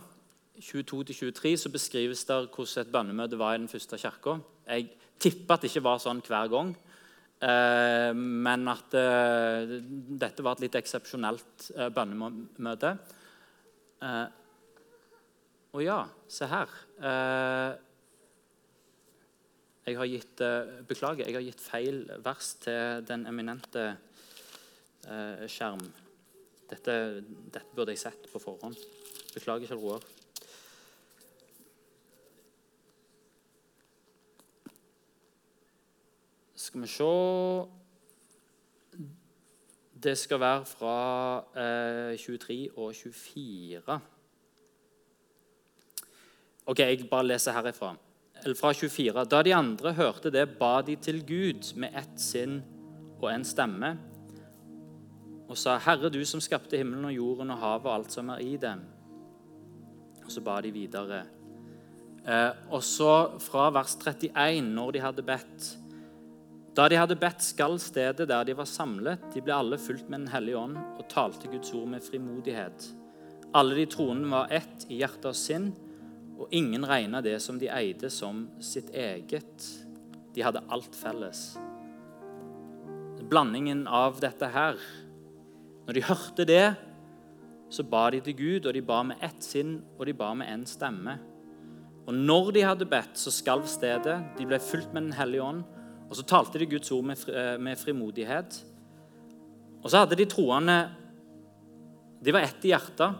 22-23, 0.70 1.56
så 1.56 1.78
beskrives 1.80 2.28
det 2.30 2.42
hvordan 2.46 2.86
et 2.86 2.94
bønnemøte 2.94 3.42
var 3.42 3.56
i 3.56 3.64
den 3.64 3.72
første 3.74 3.98
kirka. 3.98 4.38
Jeg 4.70 4.92
tipper 5.22 5.56
at 5.56 5.64
det 5.64 5.70
ikke 5.70 5.84
var 5.86 6.00
sånn 6.02 6.22
hver 6.26 6.50
gang, 6.52 6.72
eh, 7.42 8.10
men 8.16 8.68
at 8.72 8.96
eh, 8.98 9.76
dette 10.22 10.44
var 10.44 10.56
et 10.56 10.66
litt 10.66 10.78
eksepsjonelt 10.80 11.70
eh, 11.76 11.88
bønnemøte. 11.94 12.92
Og 15.72 15.80
ja, 15.80 16.00
se 16.28 16.48
her. 16.50 16.72
Jeg 19.86 19.98
har 19.98 20.08
gitt, 20.10 20.42
beklager, 20.90 21.28
jeg 21.30 21.36
har 21.38 21.44
gitt 21.46 21.62
feil 21.62 22.02
vers 22.26 22.48
til 22.64 23.06
den 23.06 23.24
eminente 23.30 23.86
skjerm. 25.46 25.86
Dette, 26.72 26.98
dette, 27.22 27.70
burde 27.76 27.94
jeg 27.94 28.02
sett 28.02 28.26
på 28.32 28.42
forhånd. 28.42 28.76
Beklager, 29.32 29.70
Kjell 29.70 29.80
Roar. 29.80 30.04
Skal 36.72 36.82
vi 36.82 36.88
se 36.88 37.04
Det 40.02 40.14
skal 40.18 40.38
være 40.40 40.64
fra 40.64 40.92
eh, 41.52 42.18
23 42.18 42.70
og 42.76 42.94
24. 42.94 43.98
Ok, 46.66 46.78
Jeg 46.78 47.08
bare 47.10 47.26
leser 47.26 47.52
herifra 47.52 47.90
eller 48.44 48.56
fra 48.56 48.72
24. 48.72 49.24
Da 49.24 49.42
de 49.42 49.54
andre 49.54 49.92
hørte 49.92 50.30
det, 50.30 50.46
ba 50.58 50.80
de 50.80 50.96
til 50.96 51.20
Gud 51.26 51.74
med 51.76 51.92
ett 51.94 52.16
sinn 52.16 52.62
og 53.20 53.28
en 53.34 53.44
stemme 53.44 53.92
og 55.48 55.58
sa, 55.58 55.76
'Herre, 55.76 56.08
du 56.08 56.24
som 56.24 56.40
skapte 56.40 56.76
himmelen 56.76 57.04
og 57.04 57.12
jorden 57.12 57.50
og 57.50 57.58
havet 57.58 57.86
og 57.86 57.94
alt 57.94 58.12
som 58.12 58.28
er 58.28 58.38
i 58.38 58.56
dem.' 58.56 58.86
Og 60.24 60.30
så 60.32 60.40
ba 60.40 60.60
de 60.60 60.70
videre. 60.70 61.26
Eh, 62.26 62.50
og 62.70 62.82
så 62.82 63.38
fra 63.38 63.70
vers 63.70 63.94
31, 63.94 64.74
når 64.74 64.90
de 64.90 65.00
hadde 65.00 65.22
bedt 65.22 65.81
Da 66.72 66.86
de 66.88 66.96
hadde 66.96 67.18
bedt, 67.20 67.42
skal 67.44 67.76
stedet 67.82 68.28
der 68.30 68.46
de 68.48 68.56
var 68.56 68.68
samlet, 68.68 69.20
de 69.34 69.42
ble 69.44 69.52
alle 69.52 69.78
fulgt 69.80 70.08
med 70.08 70.24
Den 70.24 70.32
hellige 70.32 70.58
ånd 70.58 70.78
og 70.80 71.08
talte 71.12 71.50
Guds 71.52 71.72
ord 71.76 71.90
med 71.92 72.04
frimodighet. 72.04 72.86
Alle 73.52 73.76
de 73.76 73.84
troende 73.92 74.30
var 74.32 74.48
ett 74.48 74.86
i 74.88 75.02
hjerte 75.02 75.28
og 75.28 75.36
sinn 75.36 75.74
og 76.40 76.48
ingen 76.50 76.86
regna 76.88 77.20
det 77.22 77.36
som 77.44 77.58
de 77.60 77.68
eide, 77.70 78.08
som 78.10 78.46
sitt 78.64 78.88
eget. 78.96 79.66
De 80.32 80.42
hadde 80.42 80.64
alt 80.72 80.96
felles. 80.96 81.52
Blandingen 83.28 83.84
av 83.86 84.18
dette 84.20 84.48
her 84.50 84.80
Når 85.82 85.96
de 85.96 86.02
hørte 86.06 86.44
det, 86.46 86.74
så 87.72 87.82
ba 87.82 88.04
de 88.14 88.20
til 88.22 88.36
Gud, 88.38 88.66
og 88.66 88.74
de 88.76 88.82
ba 88.86 89.00
med 89.02 89.18
ett 89.24 89.42
sinn, 89.42 89.80
og 89.98 90.06
de 90.06 90.12
ba 90.14 90.28
med 90.34 90.46
én 90.46 90.62
stemme. 90.68 91.16
Og 92.06 92.14
når 92.14 92.52
de 92.54 92.62
hadde 92.62 92.86
bedt, 92.86 93.18
så 93.18 93.32
skalv 93.34 93.66
stedet. 93.66 94.14
De 94.38 94.46
ble 94.46 94.60
fulgt 94.62 94.92
med 94.94 95.08
Den 95.08 95.16
hellige 95.18 95.42
ånd. 95.42 95.64
Og 96.12 96.18
så 96.18 96.26
talte 96.28 96.60
de 96.60 96.68
Guds 96.68 96.90
ord 96.92 97.06
med, 97.08 97.20
eh, 97.32 97.56
med 97.56 97.78
frimodighet. 97.80 98.58
Og 99.82 99.90
så 99.90 100.02
hadde 100.02 100.16
de 100.16 100.26
troende 100.28 100.90
De 102.22 102.32
var 102.32 102.44
ett 102.44 102.64
i 102.64 102.68
hjertet. 102.68 103.16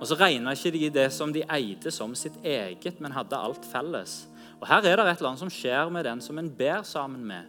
Og 0.00 0.06
så 0.06 0.16
regna 0.16 0.54
ikke 0.54 0.70
de 0.72 0.88
det 0.90 1.12
som 1.12 1.32
de 1.32 1.42
eide, 1.42 1.90
som 1.90 2.14
sitt 2.14 2.38
eget, 2.42 3.00
men 3.00 3.12
hadde 3.12 3.36
alt 3.36 3.66
felles. 3.68 4.26
Og 4.60 4.68
Her 4.68 4.76
er 4.76 4.96
det 4.96 5.04
et 5.04 5.18
eller 5.18 5.28
annet 5.28 5.42
som 5.42 5.50
skjer 5.50 5.90
med 5.90 6.04
den 6.04 6.20
som 6.20 6.38
en 6.38 6.48
ber 6.48 6.82
sammen 6.82 7.26
med. 7.26 7.44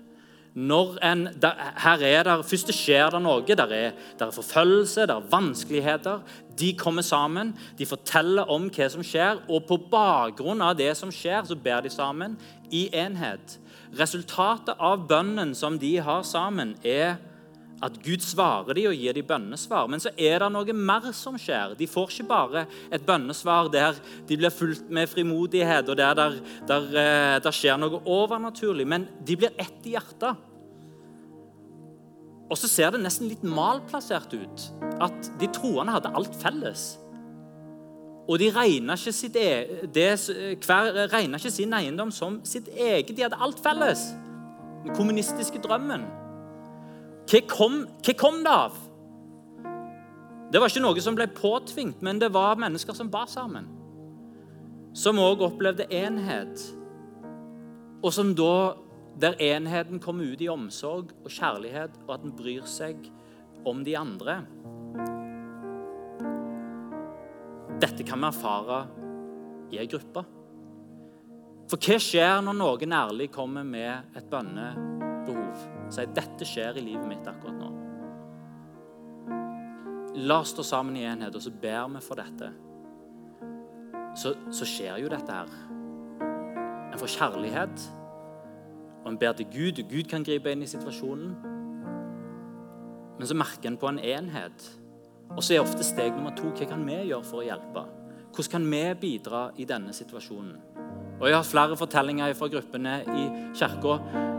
En, 0.55 1.29
der, 1.41 1.53
her 1.77 2.03
er 2.03 2.23
der, 2.23 2.41
Først 2.41 2.73
skjer 2.73 3.09
det 3.11 3.21
noe. 3.21 3.45
Der 3.47 3.67
er, 3.67 3.91
der 4.19 4.25
er 4.25 4.31
forfølgelse, 4.31 5.07
der 5.07 5.15
er 5.15 5.29
vanskeligheter. 5.31 6.19
De 6.59 6.73
kommer 6.77 7.01
sammen, 7.01 7.55
de 7.77 7.85
forteller 7.85 8.43
om 8.43 8.69
hva 8.69 8.89
som 8.89 9.03
skjer, 9.03 9.43
og 9.49 9.63
på 9.67 9.77
bakgrunn 9.91 10.61
av 10.61 10.75
det 10.75 10.97
som 10.97 11.11
skjer, 11.11 11.43
så 11.45 11.55
ber 11.55 11.81
de 11.81 11.89
sammen 11.89 12.37
i 12.71 12.89
enhet. 12.93 13.59
Resultatet 13.95 14.75
av 14.79 15.05
bønnen 15.07 15.53
som 15.55 15.77
de 15.79 15.93
har 16.03 16.25
sammen, 16.27 16.75
er 16.83 17.15
at 17.83 17.97
Gud 18.03 18.23
svarer 18.23 18.75
dem 18.77 18.89
og 18.89 18.97
gir 18.97 19.15
dem 19.15 19.27
bønnesvar. 19.27 19.87
Men 19.91 20.01
så 20.03 20.11
er 20.15 20.39
det 20.41 20.49
noe 20.53 20.75
mer 20.75 21.11
som 21.15 21.37
skjer. 21.39 21.75
De 21.79 21.87
får 21.89 22.11
ikke 22.11 22.27
bare 22.29 22.65
et 22.93 23.05
bønnesvar 23.05 23.69
der 23.73 23.99
de 24.27 24.39
blir 24.39 24.53
fulgt 24.53 24.89
med 24.89 25.11
frimodighet, 25.11 25.89
og 25.91 25.99
der, 25.99 26.15
der, 26.17 26.41
der, 26.67 26.89
eh, 27.03 27.51
skjer 27.55 27.79
noe 27.79 28.01
overnaturlig, 28.03 28.87
men 28.87 29.07
de 29.25 29.39
blir 29.39 29.55
ett 29.59 29.87
i 29.87 29.95
hjertet. 29.95 30.43
Og 32.45 32.59
så 32.61 32.69
ser 32.69 32.93
det 32.93 33.01
nesten 33.01 33.29
litt 33.29 33.43
malplassert 33.47 34.33
ut 34.35 34.67
at 35.01 35.31
de 35.41 35.49
troende 35.55 35.95
hadde 35.95 36.13
alt 36.13 36.35
felles. 36.43 36.93
Og 38.25 38.39
de 38.41 38.49
regna 38.49 38.95
ikke, 38.97 39.13
sitt 39.13 39.35
e 39.37 39.85
det, 39.93 40.09
ikke 40.57 41.51
sin 41.51 41.73
eiendom 41.77 42.11
som 42.11 42.39
sitt 42.43 42.67
eget. 42.73 43.13
De 43.13 43.21
hadde 43.21 43.37
alt 43.39 43.59
felles. 43.61 44.07
Den 44.85 44.95
kommunistiske 44.97 45.61
drømmen. 45.61 46.07
Hva 47.29 47.41
kom, 47.49 47.83
hva 48.05 48.13
kom 48.17 48.41
det 48.45 48.53
av? 48.53 48.77
Det 50.53 50.61
var 50.61 50.69
ikke 50.69 50.83
noe 50.85 51.01
som 51.01 51.17
ble 51.17 51.25
påtvingt, 51.35 52.01
men 52.05 52.21
det 52.21 52.31
var 52.33 52.57
mennesker 52.61 52.97
som 52.97 53.09
ba 53.13 53.25
sammen. 53.29 53.67
Som 54.95 55.19
òg 55.19 55.41
opplevde 55.43 55.89
enhet, 55.91 56.61
og 58.05 58.13
som 58.13 58.31
da, 58.37 58.77
der 59.19 59.35
enheten 59.41 59.99
kom 59.99 60.21
ut 60.21 60.41
i 60.41 60.49
omsorg 60.51 61.11
og 61.23 61.33
kjærlighet, 61.33 61.97
og 62.05 62.13
at 62.15 62.25
en 62.27 62.35
bryr 62.37 62.65
seg 62.69 63.01
om 63.65 63.81
de 63.83 63.97
andre. 63.97 64.43
Dette 67.81 68.05
kan 68.07 68.21
vi 68.21 68.29
erfare 68.29 68.79
i 69.73 69.79
ei 69.81 69.87
gruppe. 69.91 70.23
For 71.65 71.81
hva 71.81 71.97
skjer 71.99 72.43
når 72.45 72.55
noen 72.59 72.93
ærlig 72.93 73.31
kommer 73.33 73.65
med 73.67 74.15
et 74.15 74.27
bønnebehov? 74.29 75.63
sier 75.89 76.11
dette 76.13 76.45
skjer 76.47 76.79
i 76.79 76.83
livet 76.85 77.07
mitt 77.09 77.27
akkurat 77.29 77.57
nå. 77.59 77.71
La 80.25 80.39
oss 80.41 80.53
stå 80.53 80.63
sammen 80.63 80.95
i 80.97 81.03
enhet, 81.05 81.35
og 81.35 81.43
så 81.43 81.51
ber 81.51 81.89
vi 81.91 82.01
for 82.05 82.21
dette. 82.21 82.51
Så, 84.15 84.31
så 84.55 84.67
skjer 84.67 85.01
jo 85.03 85.11
dette 85.11 85.35
her. 85.35 85.51
En 86.93 87.01
får 87.01 87.17
kjærlighet, 87.17 87.83
og 89.03 89.11
en 89.11 89.19
ber 89.19 89.35
til 89.35 89.49
Gud, 89.51 89.83
og 89.83 89.91
Gud 89.91 90.07
kan 90.09 90.23
gripe 90.23 90.53
inn 90.53 90.63
i 90.63 90.71
situasjonen. 90.71 91.35
Men 93.19 93.27
så 93.27 93.35
merker 93.37 93.69
en 93.69 93.79
på 93.81 93.91
en 93.91 93.99
enhet. 93.99 94.69
Og 95.35 95.43
så 95.43 95.57
er 95.57 95.65
ofte 95.65 95.83
steg 95.83 96.15
nummer 96.15 96.35
to 96.35 96.47
hva 96.55 96.67
kan 96.69 96.83
vi 96.87 97.01
gjøre 97.09 97.27
for 97.27 97.43
å 97.43 97.47
hjelpe? 97.49 97.83
Hvordan 98.35 98.51
kan 98.51 98.69
vi 98.71 98.83
bidra 98.99 99.41
i 99.59 99.67
denne 99.67 99.93
situasjonen? 99.95 100.55
Og 101.15 101.29
Jeg 101.29 101.35
har 101.35 101.47
flere 101.47 101.75
fortellinger 101.79 102.33
fra 102.35 102.49
gruppene 102.51 102.95
i 103.07 103.21
kirka 103.55 103.93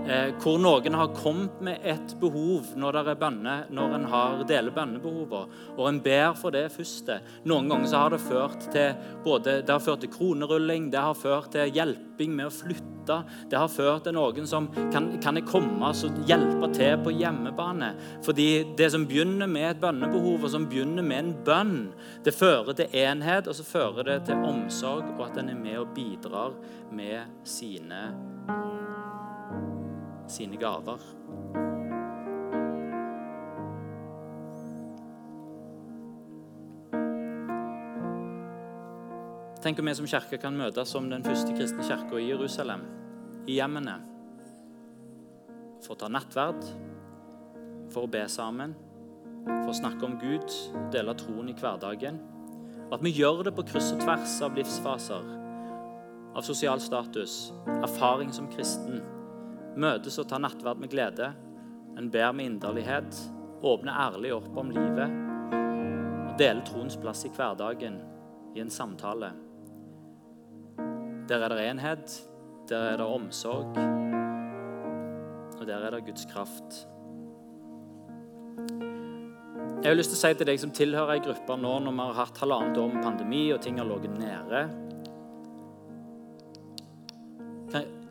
eh, 0.04 0.34
hvor 0.42 0.58
noen 0.60 0.96
har 0.96 1.14
kommet 1.16 1.60
med 1.64 1.84
et 1.88 2.12
behov 2.20 2.74
når, 2.76 2.98
det 2.98 3.14
er 3.14 3.20
bønne, 3.22 3.54
når 3.72 3.94
en 3.96 4.04
har 4.12 4.42
deler 4.48 4.74
bønnebehovet, 4.76 5.54
og 5.72 5.88
en 5.88 6.02
ber 6.04 6.36
for 6.36 6.52
det 6.52 6.66
første. 6.74 7.16
Noen 7.48 7.72
ganger 7.72 7.88
så 7.88 8.02
har 8.04 8.12
det 8.12 8.20
ført 8.26 8.68
til 8.74 9.08
både, 9.24 9.62
det 9.64 9.72
har 9.72 9.84
ført 9.84 10.04
til 10.04 10.12
kronerulling, 10.12 10.90
det 10.92 11.00
har 11.00 11.16
ført 11.16 11.48
til 11.56 11.72
hjelping 12.16 12.36
med 12.36 12.46
å 12.46 12.50
flytte. 12.50 13.16
Det 13.50 13.58
har 13.58 13.68
ført 13.68 14.04
til 14.04 14.14
noen 14.16 14.46
som 14.46 14.68
kan, 14.92 15.20
kan 15.22 15.36
jeg 15.36 15.46
komme 15.46 15.90
og 15.90 16.26
hjelpe 16.26 16.70
til 16.74 16.98
på 17.04 17.12
hjemmebane. 17.12 17.94
Fordi 18.24 18.74
det 18.76 18.90
som 18.92 19.06
begynner 19.06 19.46
med 19.46 19.70
et 19.70 19.80
bønnebehov, 19.80 20.44
og 20.44 20.50
som 20.50 20.66
begynner 20.66 21.02
med 21.02 21.18
en 21.18 21.34
bønn, 21.44 21.76
det 22.24 22.34
fører 22.34 22.74
til 22.74 22.88
enhet, 22.92 23.46
og 23.46 23.54
så 23.54 23.64
fører 23.64 24.04
det 24.04 24.18
til 24.26 24.36
omsorg, 24.36 25.04
og 25.18 25.28
at 25.28 25.38
en 25.38 25.50
er 25.50 25.60
med 25.60 25.78
og 25.78 25.94
bidrar 25.94 26.56
med 26.90 27.26
sine 27.44 28.10
sine 30.26 30.58
gaver. 30.58 30.98
Tenk 39.66 39.78
om 39.78 39.88
vi 39.90 39.94
som 39.98 40.06
kirke 40.06 40.38
kan 40.38 40.54
møtes 40.54 40.92
som 40.94 41.08
den 41.10 41.24
første 41.26 41.50
kristne 41.50 41.82
kirka 41.82 42.20
i 42.22 42.28
Jerusalem, 42.28 42.84
i 43.50 43.56
hjemmene, 43.56 43.96
for 45.82 45.96
å 45.96 45.98
ta 45.98 46.06
nattverd, 46.06 46.60
for 47.90 48.06
å 48.06 48.10
be 48.12 48.20
sammen, 48.30 48.76
for 49.42 49.72
å 49.72 49.74
snakke 49.74 50.04
om 50.06 50.12
Gud, 50.20 50.54
dele 50.94 51.16
troen 51.18 51.50
i 51.50 51.54
hverdagen. 51.58 52.20
Og 52.84 52.94
at 52.94 53.02
vi 53.02 53.10
gjør 53.16 53.42
det 53.48 53.56
på 53.56 53.64
kryss 53.66 53.88
og 53.96 54.04
tvers 54.04 54.36
av 54.46 54.54
livsfaser, 54.54 55.32
av 56.38 56.46
sosial 56.46 56.78
status, 56.84 57.34
erfaring 57.80 58.30
som 58.36 58.46
kristen 58.52 59.00
møtes 59.74 60.20
og 60.22 60.28
tar 60.30 60.44
nattverd 60.44 60.84
med 60.84 60.92
glede. 60.94 61.32
En 61.98 62.12
ber 62.14 62.30
med 62.38 62.52
inderlighet, 62.52 63.18
åpner 63.66 63.98
ærlig 64.04 64.30
opp 64.36 64.62
om 64.62 64.70
livet 64.78 65.18
og 65.56 66.38
deler 66.38 66.62
troens 66.70 66.94
plass 67.02 67.26
i 67.26 67.32
hverdagen 67.34 67.98
i 68.54 68.62
en 68.62 68.70
samtale. 68.70 69.32
Der 71.28 71.42
er 71.42 71.48
det 71.48 71.62
enhet, 71.70 72.12
der 72.68 72.78
er 72.92 72.96
det 72.96 73.06
omsorg, 73.06 73.76
og 75.58 75.66
der 75.66 75.86
er 75.86 75.90
det 75.90 76.04
Guds 76.06 76.24
kraft. 76.30 76.88
Jeg 79.82 79.90
har 79.90 79.94
lyst 79.98 80.10
til 80.14 80.18
å 80.18 80.22
si 80.22 80.34
til 80.34 80.48
deg 80.48 80.60
som 80.62 80.72
tilhører 80.74 81.16
ei 81.16 81.22
gruppe 81.22 81.56
nå 81.60 81.72
når 81.84 81.94
vi 81.94 82.04
har 82.08 82.20
hatt 82.20 82.38
halvannet 82.42 82.78
år 82.80 82.92
med 82.94 83.04
pandemi 83.04 83.42
og 83.54 83.60
ting 83.62 83.78
har 83.78 83.86
ligget 83.86 84.18
nede 84.18 84.62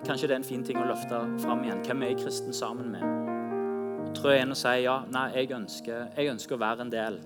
Kanskje 0.05 0.27
det 0.27 0.35
er 0.35 0.37
en 0.37 0.45
fin 0.45 0.63
ting 0.63 0.77
å 0.77 0.85
løfte 0.85 1.17
fram 1.41 1.63
igjen. 1.65 1.79
Hvem 1.81 2.03
er 2.03 2.11
jeg 2.11 2.19
kristen 2.19 2.53
sammen 2.53 2.91
med? 2.93 4.11
Trø 4.13 4.35
inn 4.37 4.53
og 4.53 4.59
si 4.59 4.75
ja, 4.83 4.99
nei, 5.09 5.31
jeg 5.33 5.49
ønsker, 5.55 6.11
jeg 6.13 6.29
ønsker 6.29 6.55
å 6.55 6.61
være 6.61 6.85
en 6.85 6.91
del. 6.93 7.17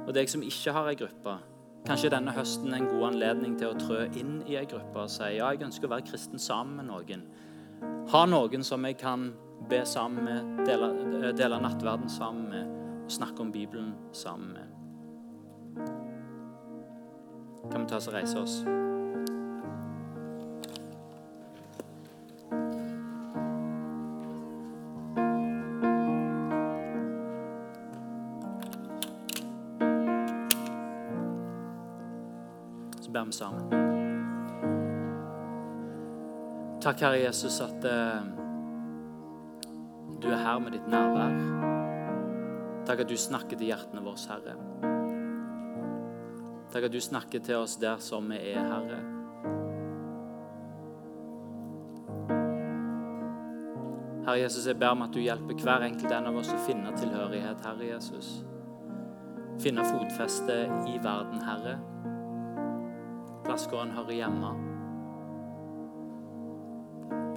Og 0.00 0.10
deg 0.16 0.32
som 0.32 0.42
ikke 0.42 0.74
har 0.74 0.90
ei 0.90 0.96
gruppe, 0.98 1.36
kanskje 1.86 2.10
denne 2.12 2.32
høsten 2.36 2.72
er 2.72 2.80
en 2.80 2.88
god 2.90 3.04
anledning 3.12 3.58
til 3.58 3.72
å 3.72 3.78
trø 3.78 4.06
inn 4.18 4.40
i 4.46 4.56
ei 4.58 4.66
gruppe 4.68 5.04
og 5.04 5.12
si 5.12 5.34
ja, 5.36 5.52
jeg 5.52 5.64
ønsker 5.68 5.88
å 5.88 5.92
være 5.94 6.08
kristen 6.08 6.42
sammen 6.42 6.80
med 6.80 6.88
noen. 6.90 7.22
Ha 8.12 8.24
noen 8.26 8.64
som 8.66 8.84
jeg 8.88 8.98
kan 9.00 9.30
be 9.68 9.82
sammen 9.86 10.24
med, 10.24 10.66
dele, 10.66 11.32
dele 11.36 11.60
nattverden 11.62 12.10
sammen 12.10 12.48
med 12.50 12.74
og 13.04 13.12
snakke 13.12 13.44
om 13.44 13.52
Bibelen 13.52 13.94
sammen 14.12 14.52
med. 14.56 14.66
Kan 17.70 17.82
vi 17.82 17.88
ta 17.88 17.96
oss 17.96 18.08
og 18.08 18.14
reise 18.14 18.38
oss? 18.40 18.60
Takk, 36.88 37.00
Herre 37.00 37.18
Jesus, 37.20 37.60
at 37.60 37.84
uh, 37.84 38.22
du 40.22 40.30
er 40.32 40.38
her 40.40 40.58
med 40.58 40.72
ditt 40.72 40.86
nærvær. 40.88 41.34
Takk 42.88 43.02
at 43.02 43.10
du 43.10 43.16
snakker 43.20 43.60
til 43.60 43.68
hjertene 43.68 44.00
våre, 44.00 44.16
Herre. 44.30 44.54
Takk 46.72 46.86
at 46.88 46.94
du 46.94 46.96
snakker 47.04 47.42
til 47.44 47.60
oss 47.60 47.74
der 47.76 48.00
som 48.00 48.32
vi 48.32 48.38
er, 48.54 48.64
Herre. 48.70 49.02
Herre 54.24 54.38
Jesus, 54.40 54.64
jeg 54.72 54.80
ber 54.80 54.96
om 54.96 55.04
at 55.04 55.12
du 55.12 55.20
hjelper 55.20 55.60
hver 55.60 55.84
enkelt 55.90 56.16
en 56.22 56.32
av 56.32 56.40
oss 56.40 56.54
å 56.56 56.62
finne 56.70 56.96
tilhørighet, 56.96 57.68
Herre 57.68 57.90
Jesus. 57.90 58.32
Finne 59.60 59.84
fotfeste 59.92 60.62
i 60.88 60.96
verden, 61.04 61.44
Herre. 61.44 61.76
Plass 63.44 63.68
hvor 63.68 63.84
han 63.84 63.92
hører 63.92 64.22
hjemme. 64.22 64.56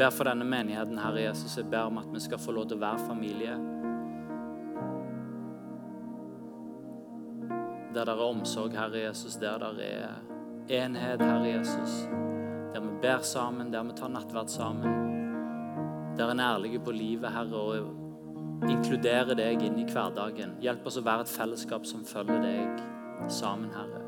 Ber 0.02 0.10
for 0.10 0.26
denne 0.26 0.46
menigheten, 0.46 0.98
Herre 0.98 1.22
Jesus. 1.22 1.58
Jeg 1.58 1.68
ber 1.70 1.84
om 1.86 1.98
at 2.02 2.08
vi 2.10 2.20
skal 2.20 2.40
få 2.42 2.56
lov 2.58 2.64
til 2.72 2.80
å 2.80 2.82
være 2.82 3.04
familie. 3.06 3.52
Der 7.94 8.10
det 8.10 8.16
er 8.16 8.24
omsorg, 8.26 8.74
Herre 8.74 9.04
Jesus. 9.04 9.36
Der 9.38 9.62
det 9.62 9.90
er 9.92 10.16
enhet, 10.80 11.22
Herre 11.22 11.52
Jesus. 11.52 12.00
Der 12.74 12.82
vi 12.82 12.96
ber 13.04 13.22
sammen, 13.22 13.70
der 13.70 13.84
vi 13.84 13.94
tar 14.00 14.10
nattverd 14.10 14.50
sammen. 14.50 14.90
Der 16.18 16.34
en 16.34 16.42
er 16.42 16.56
ærlige 16.56 16.82
på 16.82 16.98
livet, 16.98 17.30
Herre, 17.38 17.62
og 17.62 18.66
inkluderer 18.72 19.38
deg 19.38 19.62
inn 19.62 19.78
i 19.84 19.86
hverdagen. 19.86 20.58
Hjelp 20.66 20.90
oss 20.90 20.98
å 20.98 21.06
være 21.06 21.28
et 21.28 21.36
fellesskap 21.36 21.86
som 21.86 22.02
følger 22.10 22.42
deg 22.42 22.82
sammen, 23.30 23.70
Herre. 23.78 24.02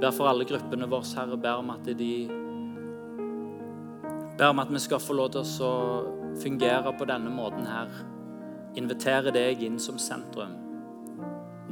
Ber 0.00 0.16
for 0.16 0.32
alle 0.32 0.48
gruppene 0.48 0.88
våre, 0.88 1.12
Herre. 1.20 1.36
Ber 1.36 1.60
om 1.60 1.76
at 1.76 1.84
de 1.92 2.45
Ber 4.38 4.50
om 4.50 4.58
at 4.58 4.72
vi 4.72 4.78
skal 4.78 5.00
få 5.00 5.14
lov 5.16 5.30
til 5.32 5.46
å 5.64 5.72
fungere 6.42 6.92
på 6.98 7.06
denne 7.08 7.30
måten 7.32 7.64
her. 7.64 7.92
Invitere 8.76 9.32
deg 9.32 9.62
inn 9.64 9.78
som 9.80 9.96
sentrum, 9.96 10.52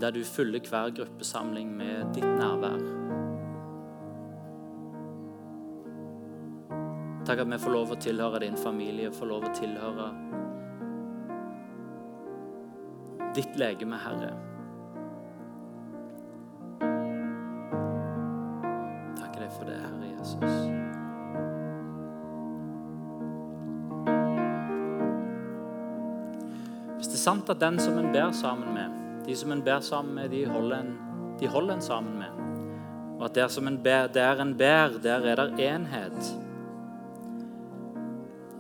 der 0.01 0.15
du 0.17 0.23
fyller 0.25 0.65
hver 0.65 0.95
gruppesamling 0.97 1.75
med 1.77 2.15
ditt 2.17 2.25
nærvær. 2.25 2.81
Takk 7.25 7.45
at 7.45 7.53
vi 7.53 7.61
får 7.61 7.73
lov 7.73 7.93
å 7.93 8.01
tilhøre 8.01 8.41
din 8.41 8.57
familie, 8.57 9.13
får 9.13 9.29
lov 9.29 9.45
å 9.45 9.53
tilhøre 9.57 10.09
ditt 13.37 13.57
legeme, 13.61 14.01
Herre. 14.01 14.54
Sant 27.25 27.51
at 27.51 27.61
den 27.61 27.79
som 27.81 27.99
en 27.99 28.13
ber 28.13 28.33
sammen 28.37 28.75
med, 28.77 29.01
de 29.27 29.37
som 29.37 29.53
en 29.53 29.63
ber 29.65 29.81
sammen 29.81 30.15
med, 30.15 30.31
de 30.31 30.45
holder 30.47 30.83
en, 30.83 30.97
de 31.41 31.49
holder 31.49 31.75
en 31.79 31.85
sammen 31.85 32.19
med, 32.19 32.41
og 33.19 33.25
at 33.29 33.35
der, 33.35 33.49
som 33.49 33.69
en 33.69 33.79
ber, 33.83 34.07
der 34.13 34.43
en 34.43 34.57
ber, 34.59 34.99
der 35.03 35.27
er 35.31 35.35
der 35.35 35.57
enhet 35.57 36.35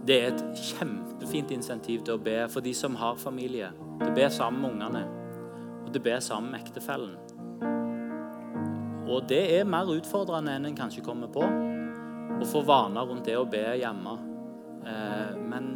Det 0.07 0.17
er 0.23 0.27
et 0.35 0.43
kjempefint 0.57 1.51
insentiv 1.51 2.03
til 2.05 2.15
å 2.19 2.21
be 2.21 2.37
for 2.53 2.61
de 2.61 2.75
som 2.77 2.97
har 3.01 3.17
familie. 3.17 3.71
Til 4.03 4.11
å 4.11 4.15
be 4.15 4.27
sammen 4.31 4.61
med 4.61 4.75
ungene, 4.75 5.05
og 5.81 5.89
til 5.89 6.03
å 6.03 6.05
be 6.05 6.19
sammen 6.21 6.51
med 6.53 6.61
ektefellen. 6.61 7.15
Og 9.09 9.25
det 9.29 9.41
er 9.57 9.65
mer 9.65 9.89
utfordrende 9.89 10.53
enn 10.59 10.69
en 10.69 10.77
kanskje 10.77 11.05
kommer 11.07 11.33
på, 11.33 11.41
å 11.41 12.51
få 12.51 12.63
vaner 12.69 13.09
rundt 13.09 13.25
det 13.25 13.39
å 13.41 13.49
be 13.49 13.65
hjemme. 13.81 14.15
Eh, 14.85 15.33
men 15.41 15.73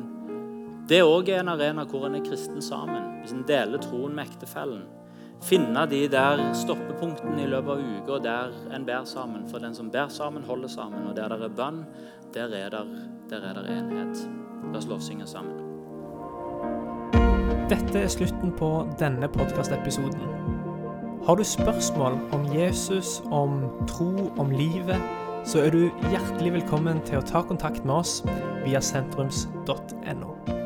det 0.89 1.03
er 1.03 1.05
òg 1.05 1.29
en 1.37 1.51
arena 1.53 1.85
hvor 1.85 2.07
en 2.07 2.17
er 2.17 2.25
kristen 2.25 2.63
sammen. 2.65 3.21
Hvis 3.21 3.35
en 3.37 3.45
deler 3.49 3.81
troen 3.83 4.15
med 4.17 4.25
ektefellen. 4.31 4.87
Finne 5.45 5.85
de 5.87 6.01
der 6.11 6.41
stoppepunktene 6.57 7.45
i 7.45 7.51
løpet 7.51 7.75
av 7.75 7.83
uka 7.85 8.19
der 8.25 8.55
en 8.75 8.87
ber 8.89 9.05
sammen. 9.05 9.45
For 9.51 9.61
den 9.61 9.77
som 9.77 9.91
ber 9.93 10.09
sammen, 10.09 10.47
holder 10.49 10.69
sammen. 10.73 11.07
Og 11.11 11.17
der 11.17 11.29
det 11.29 11.45
er 11.45 11.57
bønn, 11.61 11.85
der 12.35 12.57
er 12.57 12.73
der, 12.73 12.89
der 13.29 13.45
er 13.51 13.61
der 13.61 13.69
enhet. 13.77 14.25
La 14.73 14.81
oss 14.81 14.89
lovsynge 14.89 15.29
sammen. 15.29 15.61
Dette 17.69 18.01
er 18.01 18.09
slutten 18.09 18.57
på 18.57 18.89
denne 18.99 19.29
podkastepisoden. 19.29 20.25
Har 21.27 21.37
du 21.37 21.45
spørsmål 21.45 22.17
om 22.33 22.49
Jesus, 22.57 23.21
om 23.31 23.61
tro, 23.87 24.33
om 24.39 24.51
livet, 24.51 24.97
så 25.45 25.67
er 25.67 25.71
du 25.71 25.91
hjertelig 26.09 26.53
velkommen 26.63 27.05
til 27.05 27.21
å 27.21 27.27
ta 27.29 27.45
kontakt 27.45 27.85
med 27.85 28.01
oss 28.01 28.23
via 28.65 28.81
sentrums.no. 28.81 30.58